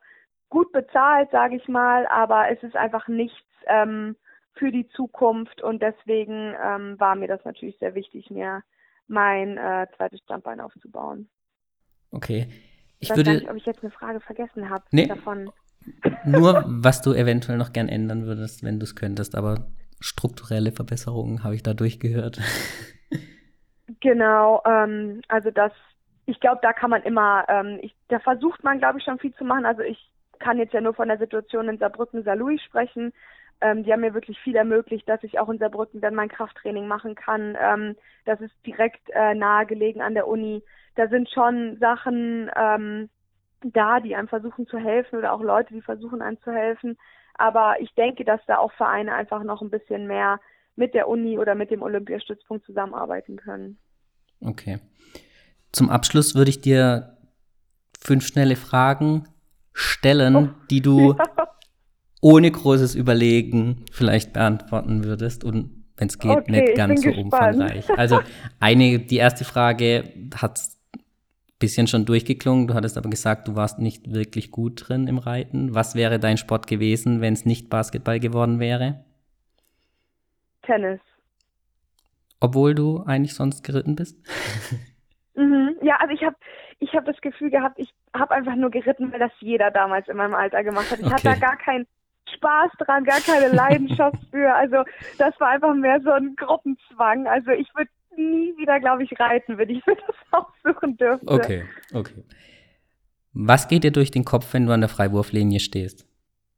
gut 0.50 0.70
bezahlt, 0.72 1.30
sage 1.30 1.56
ich 1.56 1.66
mal, 1.68 2.06
aber 2.06 2.50
es 2.50 2.62
ist 2.62 2.76
einfach 2.76 3.08
nichts 3.08 3.48
ähm, 3.66 4.16
für 4.54 4.70
die 4.70 4.86
Zukunft 4.88 5.62
und 5.62 5.80
deswegen 5.82 6.54
ähm, 6.62 7.00
war 7.00 7.14
mir 7.14 7.28
das 7.28 7.44
natürlich 7.44 7.78
sehr 7.78 7.94
wichtig, 7.94 8.30
mir 8.30 8.62
mein 9.08 9.56
äh, 9.56 9.86
zweites 9.96 10.20
Standbein 10.20 10.60
aufzubauen. 10.60 11.28
Okay. 12.12 12.46
Ich, 13.02 13.10
weiß 13.10 13.16
würde, 13.16 13.34
nicht, 13.34 13.50
ob 13.50 13.56
ich 13.56 13.66
jetzt 13.66 13.82
eine 13.82 13.90
Frage 13.90 14.20
vergessen 14.20 14.70
habe 14.70 14.84
nee, 14.92 15.06
davon. 15.06 15.50
Nur, 16.24 16.64
was 16.66 17.02
du 17.02 17.12
eventuell 17.12 17.58
noch 17.58 17.72
gern 17.72 17.88
ändern 17.88 18.26
würdest, 18.26 18.62
wenn 18.62 18.78
du 18.78 18.84
es 18.84 18.94
könntest, 18.94 19.34
aber 19.34 19.66
strukturelle 20.00 20.70
Verbesserungen 20.70 21.42
habe 21.42 21.56
ich 21.56 21.62
da 21.62 21.74
durchgehört. 21.74 22.40
Genau, 24.00 24.62
ähm, 24.64 25.22
also 25.28 25.50
das, 25.50 25.70
ich 26.26 26.40
glaube, 26.40 26.60
da 26.62 26.72
kann 26.72 26.90
man 26.90 27.02
immer, 27.02 27.44
ähm, 27.48 27.78
ich, 27.82 27.94
da 28.08 28.20
versucht 28.20 28.64
man, 28.64 28.78
glaube 28.78 28.98
ich, 28.98 29.04
schon 29.04 29.18
viel 29.18 29.34
zu 29.34 29.44
machen. 29.44 29.66
Also 29.66 29.82
ich 29.82 30.10
kann 30.38 30.58
jetzt 30.58 30.72
ja 30.72 30.80
nur 30.80 30.94
von 30.94 31.08
der 31.08 31.18
Situation 31.18 31.68
in 31.68 31.78
Saarbrücken, 31.78 32.24
Saarlouis 32.24 32.62
sprechen. 32.62 33.12
Ähm, 33.60 33.84
die 33.84 33.92
haben 33.92 34.00
mir 34.00 34.14
wirklich 34.14 34.38
viel 34.40 34.56
ermöglicht, 34.56 35.08
dass 35.08 35.22
ich 35.22 35.38
auch 35.38 35.48
in 35.48 35.58
Saarbrücken 35.58 36.00
dann 36.00 36.14
mein 36.14 36.28
Krafttraining 36.28 36.88
machen 36.88 37.14
kann. 37.14 37.56
Ähm, 37.60 37.96
das 38.24 38.40
ist 38.40 38.54
direkt 38.66 39.08
äh, 39.10 39.34
nahe 39.34 39.66
gelegen 39.66 40.00
an 40.00 40.14
der 40.14 40.26
Uni 40.26 40.62
da 40.94 41.08
sind 41.08 41.28
schon 41.30 41.78
Sachen 41.78 42.50
ähm, 42.56 43.08
da, 43.62 44.00
die 44.00 44.16
einem 44.16 44.28
versuchen 44.28 44.66
zu 44.66 44.78
helfen 44.78 45.18
oder 45.18 45.32
auch 45.32 45.42
Leute, 45.42 45.72
die 45.74 45.82
versuchen 45.82 46.22
einem 46.22 46.40
zu 46.42 46.52
helfen. 46.52 46.98
Aber 47.34 47.76
ich 47.80 47.94
denke, 47.94 48.24
dass 48.24 48.40
da 48.46 48.58
auch 48.58 48.72
Vereine 48.72 49.14
einfach 49.14 49.42
noch 49.42 49.62
ein 49.62 49.70
bisschen 49.70 50.06
mehr 50.06 50.40
mit 50.76 50.94
der 50.94 51.08
Uni 51.08 51.38
oder 51.38 51.54
mit 51.54 51.70
dem 51.70 51.82
Olympiastützpunkt 51.82 52.64
zusammenarbeiten 52.64 53.36
können. 53.36 53.78
Okay. 54.40 54.78
Zum 55.70 55.90
Abschluss 55.90 56.34
würde 56.34 56.50
ich 56.50 56.60
dir 56.60 57.16
fünf 57.98 58.26
schnelle 58.26 58.56
Fragen 58.56 59.28
stellen, 59.72 60.36
oh. 60.36 60.48
die 60.70 60.82
du 60.82 61.12
ja. 61.18 61.48
ohne 62.20 62.50
großes 62.50 62.94
Überlegen 62.94 63.84
vielleicht 63.92 64.32
beantworten 64.32 65.04
würdest 65.04 65.44
und 65.44 65.82
wenn 65.96 66.08
es 66.08 66.18
geht, 66.18 66.30
okay, 66.30 66.50
nicht 66.50 66.74
ganz 66.74 67.02
so 67.02 67.08
gespannt. 67.10 67.32
umfangreich. 67.32 67.90
Also 67.98 68.20
eine, 68.60 68.98
die 68.98 69.16
erste 69.16 69.44
Frage 69.44 70.04
hat 70.34 70.60
bisschen 71.62 71.86
schon 71.86 72.04
durchgeklungen. 72.04 72.66
Du 72.66 72.74
hattest 72.74 72.98
aber 72.98 73.08
gesagt, 73.08 73.48
du 73.48 73.56
warst 73.56 73.78
nicht 73.78 74.12
wirklich 74.12 74.50
gut 74.50 74.88
drin 74.88 75.06
im 75.06 75.18
Reiten. 75.18 75.74
Was 75.74 75.94
wäre 75.94 76.18
dein 76.18 76.36
Sport 76.36 76.66
gewesen, 76.66 77.20
wenn 77.20 77.32
es 77.32 77.46
nicht 77.46 77.70
Basketball 77.70 78.20
geworden 78.20 78.60
wäre? 78.60 79.04
Tennis. 80.62 81.00
Obwohl 82.40 82.74
du 82.74 83.04
eigentlich 83.04 83.34
sonst 83.34 83.64
geritten 83.64 83.96
bist? 83.96 84.18
Mhm. 85.34 85.76
Ja, 85.80 85.96
also 85.96 86.12
ich 86.12 86.22
habe 86.22 86.36
ich 86.78 86.92
hab 86.92 87.06
das 87.06 87.18
Gefühl 87.22 87.48
gehabt, 87.48 87.78
ich 87.78 87.88
habe 88.14 88.34
einfach 88.34 88.54
nur 88.54 88.70
geritten, 88.70 89.10
weil 89.12 89.18
das 89.18 89.32
jeder 89.40 89.70
damals 89.70 90.06
in 90.06 90.18
meinem 90.18 90.34
Alter 90.34 90.62
gemacht 90.62 90.90
hat. 90.90 90.98
Ich 90.98 91.06
okay. 91.06 91.14
hatte 91.14 91.24
da 91.24 91.34
gar 91.36 91.56
keinen 91.56 91.86
Spaß 92.34 92.70
dran, 92.78 93.04
gar 93.04 93.20
keine 93.20 93.48
Leidenschaft 93.56 94.18
für. 94.30 94.54
Also 94.54 94.84
das 95.16 95.32
war 95.40 95.48
einfach 95.48 95.74
mehr 95.74 96.02
so 96.02 96.10
ein 96.10 96.36
Gruppenzwang. 96.36 97.26
Also 97.26 97.52
ich 97.52 97.66
würde 97.74 97.90
nie 98.16 98.56
wieder, 98.56 98.80
glaube 98.80 99.04
ich, 99.04 99.18
reiten, 99.18 99.58
wenn 99.58 99.70
ich 99.70 99.84
mir 99.86 99.96
das 99.96 100.16
aussuchen 100.30 100.96
dürfte. 100.96 101.26
Okay, 101.28 101.64
okay. 101.92 102.24
Was 103.32 103.68
geht 103.68 103.84
dir 103.84 103.92
durch 103.92 104.10
den 104.10 104.24
Kopf, 104.24 104.52
wenn 104.52 104.66
du 104.66 104.72
an 104.72 104.80
der 104.80 104.90
Freiwurflinie 104.90 105.60
stehst? 105.60 106.06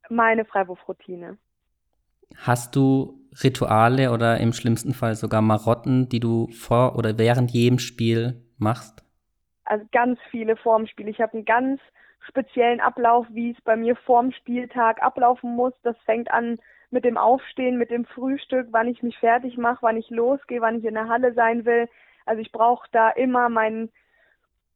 Meine 0.08 0.44
Freiwurfroutine. 0.44 1.38
Hast 2.36 2.74
du 2.74 3.20
Rituale 3.42 4.10
oder 4.10 4.38
im 4.38 4.52
schlimmsten 4.52 4.92
Fall 4.92 5.14
sogar 5.14 5.40
Marotten, 5.40 6.08
die 6.08 6.20
du 6.20 6.48
vor 6.48 6.96
oder 6.96 7.16
während 7.18 7.52
jedem 7.52 7.78
Spiel 7.78 8.42
machst? 8.58 9.04
Also 9.64 9.86
ganz 9.92 10.18
viele 10.30 10.56
vorm 10.56 10.86
Spiel. 10.86 11.08
Ich 11.08 11.20
habe 11.20 11.34
einen 11.34 11.44
ganz 11.44 11.80
speziellen 12.28 12.80
Ablauf, 12.80 13.26
wie 13.30 13.50
es 13.50 13.60
bei 13.62 13.76
mir 13.76 13.96
vorm 13.96 14.32
Spieltag 14.32 15.02
ablaufen 15.02 15.54
muss. 15.54 15.72
Das 15.82 15.96
fängt 16.04 16.30
an 16.30 16.58
mit 16.90 17.04
dem 17.04 17.16
Aufstehen, 17.16 17.78
mit 17.78 17.90
dem 17.90 18.04
Frühstück, 18.04 18.68
wann 18.70 18.88
ich 18.88 19.02
mich 19.02 19.18
fertig 19.18 19.56
mache, 19.56 19.82
wann 19.82 19.96
ich 19.96 20.10
losgehe, 20.10 20.60
wann 20.60 20.78
ich 20.78 20.84
in 20.84 20.94
der 20.94 21.08
Halle 21.08 21.34
sein 21.34 21.64
will. 21.64 21.88
Also 22.26 22.40
ich 22.40 22.52
brauche 22.52 22.88
da 22.92 23.10
immer 23.10 23.48
meinen 23.48 23.90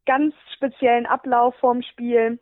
ganz 0.07 0.35
speziellen 0.55 1.07
Ablauf 1.07 1.55
vorm 1.57 1.83
Spiel, 1.83 2.39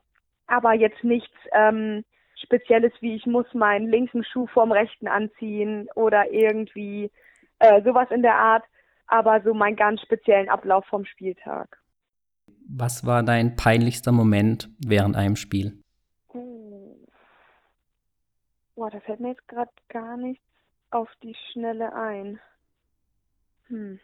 aber 0.46 0.72
jetzt 0.72 1.02
nichts 1.02 1.35
ähm, 1.52 2.05
Spezielles 2.37 2.92
wie 3.00 3.16
ich 3.16 3.26
muss 3.26 3.46
meinen 3.55 3.88
linken 3.88 4.22
Schuh 4.24 4.46
vorm 4.46 4.70
rechten 4.70 5.09
anziehen 5.09 5.88
oder 5.94 6.31
irgendwie 6.31 7.11
äh, 7.59 7.83
sowas 7.83 8.09
in 8.11 8.22
der 8.22 8.37
Art, 8.37 8.64
aber 9.07 9.40
so 9.42 9.55
meinen 9.55 9.76
ganz 9.76 10.00
speziellen 10.02 10.48
Ablauf 10.48 10.85
vom 10.87 11.05
Spieltag. 11.05 11.79
Was 12.68 13.07
war 13.07 13.22
dein 13.22 13.57
peinlichster 13.57 14.12
Moment 14.12 14.68
während 14.85 15.16
einem 15.16 15.37
Spiel? 15.37 15.83
Uh. 16.33 16.65
Boah, 18.76 18.90
da 18.90 19.00
fällt 19.00 19.20
mir 19.20 19.30
jetzt 19.30 19.48
gerade 19.48 19.72
gar 19.88 20.18
nichts 20.18 20.44
auf 20.90 21.08
die 21.22 21.34
Schnelle 21.50 21.94
ein. 21.94 22.38
Hm. 23.68 23.98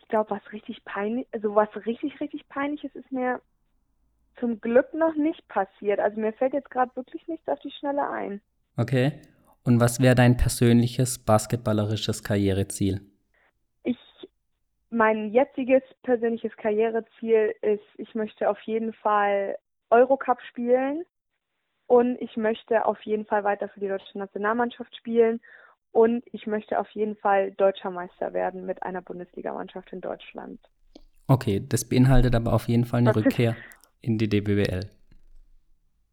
Ich 0.00 0.08
glaube, 0.08 0.30
was 0.30 0.52
richtig 0.52 0.84
peinlich, 0.84 1.26
also 1.32 1.54
was 1.54 1.68
richtig, 1.86 2.20
richtig 2.20 2.46
peinliches 2.48 2.94
ist 2.94 3.10
mir 3.10 3.40
zum 4.38 4.60
Glück 4.60 4.92
noch 4.92 5.14
nicht 5.14 5.48
passiert. 5.48 5.98
Also 5.98 6.20
mir 6.20 6.34
fällt 6.34 6.52
jetzt 6.52 6.70
gerade 6.70 6.94
wirklich 6.94 7.26
nichts 7.26 7.48
auf 7.48 7.58
die 7.60 7.70
Schnelle 7.70 8.06
ein. 8.08 8.42
Okay. 8.76 9.22
Und 9.64 9.80
was 9.80 9.98
wäre 9.98 10.14
dein 10.14 10.36
persönliches 10.36 11.18
basketballerisches 11.24 12.22
Karriereziel? 12.22 13.00
Ich, 13.82 13.96
mein 14.90 15.32
jetziges 15.32 15.82
persönliches 16.02 16.54
Karriereziel 16.58 17.54
ist, 17.62 17.82
ich 17.96 18.14
möchte 18.14 18.50
auf 18.50 18.60
jeden 18.62 18.92
Fall 18.92 19.56
Eurocup 19.88 20.42
spielen 20.42 21.06
und 21.86 22.20
ich 22.20 22.36
möchte 22.36 22.86
auf 22.86 23.00
jeden 23.02 23.26
Fall 23.26 23.44
weiter 23.44 23.68
für 23.68 23.80
die 23.80 23.88
deutsche 23.88 24.18
Nationalmannschaft 24.18 24.94
spielen 24.96 25.40
und 25.92 26.24
ich 26.32 26.46
möchte 26.46 26.78
auf 26.78 26.88
jeden 26.90 27.16
Fall 27.16 27.52
deutscher 27.52 27.90
Meister 27.90 28.32
werden 28.32 28.66
mit 28.66 28.82
einer 28.82 29.02
Bundesligamannschaft 29.02 29.92
in 29.92 30.00
Deutschland. 30.00 30.60
Okay, 31.28 31.64
das 31.66 31.88
beinhaltet 31.88 32.34
aber 32.34 32.52
auf 32.52 32.68
jeden 32.68 32.84
Fall 32.84 33.00
eine 33.00 33.14
Rückkehr 33.14 33.56
in 34.00 34.18
die 34.18 34.28
DBWL? 34.28 34.90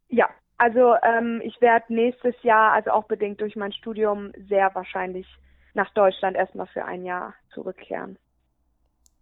Ja, 0.10 0.30
also 0.58 0.96
ähm, 1.02 1.42
ich 1.44 1.60
werde 1.62 1.94
nächstes 1.94 2.36
Jahr, 2.44 2.74
also 2.74 2.92
auch 2.92 3.06
bedingt 3.06 3.42
durch 3.42 3.56
mein 3.56 3.74
Studium, 3.74 4.32
sehr 4.48 4.74
wahrscheinlich 4.76 5.28
nach 5.74 5.90
Deutschland 5.94 6.38
erstmal 6.38 6.68
für 6.68 6.86
ein 6.86 7.04
Jahr 7.04 7.34
zurückkehren. 7.54 8.18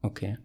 Okay. 0.01 0.37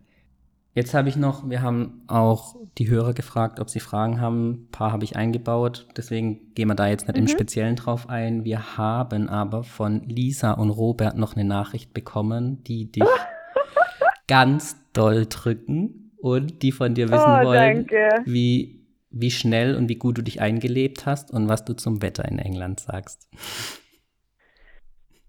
Jetzt 0.75 0.93
habe 0.93 1.09
ich 1.09 1.15
noch, 1.15 1.49
wir 1.49 1.63
haben 1.63 2.03
auch 2.09 2.57
die 2.79 2.89
Hörer 2.89 3.15
gefragt, 3.15 3.61
ob 3.61 3.71
sie 3.71 3.79
Fragen 3.79 4.21
haben. 4.21 4.51
Ein 4.51 4.69
paar 4.73 4.91
habe 4.91 5.05
ich 5.05 5.15
eingebaut, 5.15 5.87
deswegen 5.97 6.53
gehen 6.55 6.67
wir 6.67 6.75
da 6.75 6.89
jetzt 6.89 7.07
nicht 7.07 7.17
mhm. 7.17 7.23
im 7.23 7.29
Speziellen 7.29 7.77
drauf 7.77 8.09
ein. 8.09 8.45
Wir 8.45 8.77
haben 8.77 9.29
aber 9.29 9.63
von 9.63 10.03
Lisa 10.03 10.53
und 10.53 10.71
Robert 10.71 11.17
noch 11.17 11.37
eine 11.37 11.45
Nachricht 11.45 11.95
bekommen, 11.95 12.65
die 12.65 12.91
dich 12.91 13.05
ganz 14.27 14.77
doll 14.93 15.27
drücken 15.27 16.11
und 16.17 16.63
die 16.65 16.73
von 16.73 16.95
dir 16.95 17.09
wissen 17.09 17.23
oh, 17.25 17.45
wollen, 17.45 17.87
wie, 18.25 18.85
wie 19.11 19.31
schnell 19.31 19.77
und 19.77 19.89
wie 19.89 19.97
gut 19.97 20.19
du 20.19 20.23
dich 20.23 20.41
eingelebt 20.41 21.07
hast 21.07 21.31
und 21.31 21.49
was 21.49 21.65
du 21.65 21.75
zum 21.75 22.03
Wetter 22.03 22.25
in 22.25 22.41
England 22.41 22.81
sagst. 22.81 23.29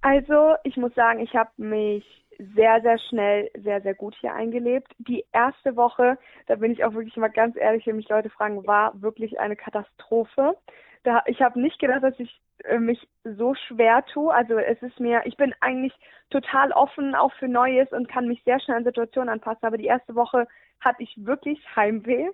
Also, 0.01 0.55
ich 0.63 0.75
muss 0.77 0.93
sagen, 0.95 1.19
ich 1.19 1.35
habe 1.35 1.51
mich 1.57 2.03
sehr, 2.37 2.81
sehr 2.81 2.99
schnell, 2.99 3.49
sehr, 3.55 3.81
sehr 3.81 3.93
gut 3.93 4.15
hier 4.19 4.33
eingelebt. 4.33 4.91
Die 4.97 5.25
erste 5.31 5.75
Woche, 5.75 6.17
da 6.47 6.55
bin 6.55 6.71
ich 6.71 6.83
auch 6.83 6.93
wirklich 6.93 7.15
mal 7.17 7.29
ganz 7.29 7.55
ehrlich, 7.55 7.85
wenn 7.85 7.95
mich 7.95 8.09
Leute 8.09 8.29
fragen, 8.29 8.65
war 8.67 8.99
wirklich 9.01 9.39
eine 9.39 9.55
Katastrophe. 9.55 10.55
Da, 11.03 11.21
ich 11.27 11.41
habe 11.41 11.59
nicht 11.59 11.79
gedacht, 11.79 12.03
dass 12.03 12.19
ich 12.19 12.41
äh, 12.63 12.79
mich 12.79 13.07
so 13.23 13.53
schwer 13.53 14.05
tue. 14.05 14.33
Also 14.33 14.57
es 14.57 14.81
ist 14.81 14.99
mir, 14.99 15.21
ich 15.25 15.37
bin 15.37 15.53
eigentlich 15.61 15.93
total 16.29 16.71
offen 16.71 17.15
auch 17.15 17.33
für 17.33 17.47
Neues 17.47 17.91
und 17.91 18.09
kann 18.09 18.27
mich 18.27 18.43
sehr 18.43 18.59
schnell 18.59 18.77
an 18.77 18.83
Situationen 18.83 19.29
anpassen. 19.29 19.65
Aber 19.65 19.77
die 19.77 19.85
erste 19.85 20.15
Woche 20.15 20.47
hatte 20.79 21.03
ich 21.03 21.13
wirklich 21.17 21.59
Heimweh. 21.75 22.29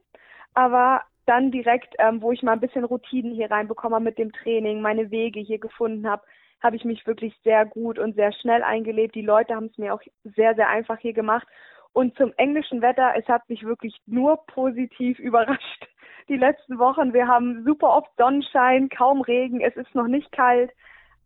Aber 0.53 1.01
dann 1.25 1.51
direkt, 1.51 1.95
ähm, 1.99 2.21
wo 2.21 2.31
ich 2.31 2.43
mal 2.43 2.53
ein 2.53 2.59
bisschen 2.59 2.83
Routinen 2.83 3.33
hier 3.33 3.51
reinbekomme 3.51 3.99
mit 3.99 4.17
dem 4.17 4.31
Training, 4.31 4.81
meine 4.81 5.11
Wege 5.11 5.39
hier 5.39 5.59
gefunden 5.59 6.09
habe, 6.09 6.23
habe 6.61 6.75
ich 6.75 6.85
mich 6.85 7.05
wirklich 7.07 7.35
sehr 7.43 7.65
gut 7.65 7.99
und 7.99 8.15
sehr 8.15 8.31
schnell 8.33 8.63
eingelebt. 8.63 9.15
Die 9.15 9.21
Leute 9.21 9.55
haben 9.55 9.67
es 9.67 9.77
mir 9.77 9.93
auch 9.93 10.01
sehr, 10.23 10.55
sehr 10.55 10.69
einfach 10.69 10.99
hier 10.99 11.13
gemacht. 11.13 11.47
Und 11.93 12.15
zum 12.17 12.31
englischen 12.37 12.81
Wetter, 12.81 13.13
es 13.17 13.27
hat 13.27 13.49
mich 13.49 13.63
wirklich 13.63 13.99
nur 14.05 14.45
positiv 14.45 15.19
überrascht. 15.19 15.87
Die 16.29 16.37
letzten 16.37 16.79
Wochen, 16.79 17.13
wir 17.13 17.27
haben 17.27 17.63
super 17.65 17.89
oft 17.89 18.09
Sonnenschein, 18.17 18.89
kaum 18.89 19.21
Regen, 19.21 19.59
es 19.59 19.75
ist 19.75 19.93
noch 19.95 20.07
nicht 20.07 20.31
kalt 20.31 20.71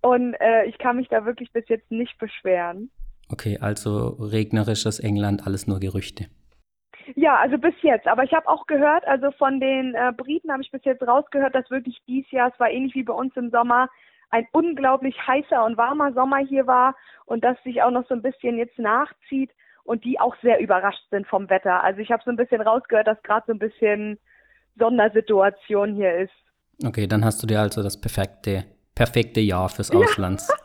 und 0.02 0.34
äh, 0.36 0.66
ich 0.66 0.78
kann 0.78 0.96
mich 0.96 1.10
da 1.10 1.26
wirklich 1.26 1.52
bis 1.52 1.68
jetzt 1.68 1.92
nicht 1.92 2.18
beschweren. 2.18 2.90
Okay, 3.32 3.58
also 3.60 4.16
regnerisches 4.20 5.00
England, 5.00 5.46
alles 5.46 5.68
nur 5.68 5.80
Gerüchte. 5.80 6.28
Ja, 7.16 7.36
also 7.38 7.58
bis 7.58 7.76
jetzt. 7.82 8.08
Aber 8.08 8.24
ich 8.24 8.34
habe 8.34 8.48
auch 8.48 8.66
gehört, 8.66 9.06
also 9.06 9.32
von 9.32 9.60
den 9.60 9.94
äh, 9.94 10.12
Briten 10.16 10.52
habe 10.52 10.64
ich 10.64 10.72
bis 10.72 10.84
jetzt 10.86 11.04
rausgehört, 11.04 11.54
dass 11.54 11.70
wirklich 11.70 12.00
dieses 12.08 12.32
Jahr, 12.32 12.52
es 12.52 12.60
war 12.60 12.72
ähnlich 12.72 12.96
wie 12.96 13.04
bei 13.04 13.14
uns 13.14 13.36
im 13.36 13.52
Sommer, 13.52 13.90
ein 14.36 14.48
unglaublich 14.52 15.16
heißer 15.26 15.64
und 15.64 15.78
warmer 15.78 16.12
Sommer 16.12 16.40
hier 16.40 16.68
war 16.68 16.96
und 17.26 17.44
das 17.44 17.58
sich 17.64 17.82
auch 17.82 17.92
noch 17.92 18.06
so 18.08 18.14
ein 18.14 18.22
bisschen 18.22 18.58
jetzt 18.58 18.78
nachzieht 18.78 19.52
und 19.86 20.04
die 20.04 20.20
auch 20.20 20.36
sehr 20.42 20.60
überrascht 20.60 21.04
sind 21.10 21.26
vom 21.26 21.50
Wetter. 21.50 21.82
Also 21.84 22.02
ich 22.02 22.12
habe 22.12 22.22
so 22.26 22.32
ein 22.32 22.36
bisschen 22.36 22.62
rausgehört, 22.62 23.08
dass 23.08 23.22
gerade 23.24 23.46
so 23.48 23.54
ein 23.54 23.60
bisschen 23.60 24.20
Sondersituation 24.78 25.96
hier 25.96 26.18
ist. 26.18 26.34
Okay, 26.86 27.08
dann 27.08 27.24
hast 27.24 27.42
du 27.42 27.48
dir 27.48 27.62
also 27.62 27.82
das 27.82 28.00
perfekte, 28.00 28.66
perfekte 28.94 29.40
Jahr 29.40 29.70
fürs 29.70 29.92
Ausland. 29.92 30.42
Ja. 30.50 30.56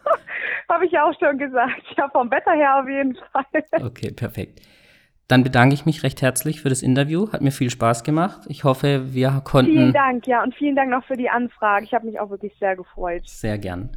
habe 0.68 0.86
ich 0.86 0.92
ja 0.92 1.04
auch 1.04 1.14
schon 1.20 1.38
gesagt. 1.38 1.82
Ja, 1.96 2.08
vom 2.08 2.28
Wetter 2.30 2.52
her 2.52 2.80
auf 2.80 2.88
jeden 2.88 3.14
Fall. 3.14 3.84
Okay, 3.86 4.10
perfekt. 4.10 4.60
Dann 5.30 5.44
bedanke 5.44 5.74
ich 5.74 5.86
mich 5.86 6.02
recht 6.02 6.22
herzlich 6.22 6.60
für 6.60 6.70
das 6.70 6.82
Interview. 6.82 7.30
Hat 7.32 7.40
mir 7.40 7.52
viel 7.52 7.70
Spaß 7.70 8.02
gemacht. 8.02 8.40
Ich 8.48 8.64
hoffe, 8.64 9.14
wir 9.14 9.40
konnten. 9.44 9.70
Vielen 9.70 9.92
Dank, 9.92 10.26
ja, 10.26 10.42
und 10.42 10.52
vielen 10.56 10.74
Dank 10.74 10.90
noch 10.90 11.04
für 11.04 11.16
die 11.16 11.30
Anfrage. 11.30 11.84
Ich 11.84 11.94
habe 11.94 12.06
mich 12.06 12.18
auch 12.18 12.30
wirklich 12.30 12.52
sehr 12.58 12.74
gefreut. 12.74 13.22
Sehr 13.28 13.56
gern. 13.56 13.90